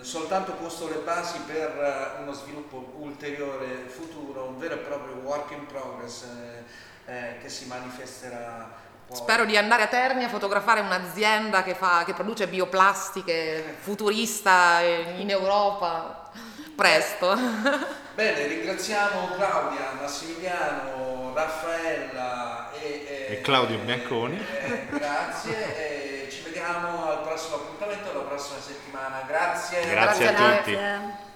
soltanto 0.00 0.52
posto 0.52 0.88
le 0.88 0.98
basi 0.98 1.38
per 1.46 2.18
uno 2.20 2.32
sviluppo 2.32 2.92
ulteriore 2.98 3.84
futuro, 3.86 4.44
un 4.44 4.58
vero 4.58 4.74
e 4.74 4.78
proprio 4.78 5.14
work 5.16 5.50
in 5.52 5.66
progress 5.66 6.24
eh, 6.24 6.64
eh, 7.06 7.38
che 7.40 7.48
si 7.48 7.66
manifesterà 7.66 8.92
Spero 9.14 9.44
di 9.44 9.56
andare 9.56 9.84
a 9.84 9.86
Terni 9.86 10.24
a 10.24 10.28
fotografare 10.28 10.80
un'azienda 10.80 11.62
che, 11.62 11.74
fa, 11.74 12.02
che 12.04 12.14
produce 12.14 12.48
bioplastiche 12.48 13.76
futurista 13.78 14.80
in 14.80 15.30
Europa 15.30 16.30
presto. 16.74 17.32
Bene, 18.14 18.46
ringraziamo 18.46 19.28
Claudia, 19.36 19.92
Massimiliano, 20.00 21.32
Raffaella 21.32 22.72
e, 22.72 23.26
e 23.30 23.40
Claudio 23.40 23.78
Bianconi. 23.78 24.44
Grazie, 24.90 26.24
e 26.26 26.28
ci 26.30 26.42
vediamo 26.42 27.10
al 27.10 27.22
prossimo 27.22 27.56
appuntamento 27.56 28.12
la 28.12 28.20
prossima 28.20 28.60
settimana. 28.60 29.22
Grazie. 29.26 29.80
Grazie, 29.88 30.24
grazie 30.24 30.26
a 30.26 30.56
tutti. 30.56 30.72
Grazie. 30.72 31.32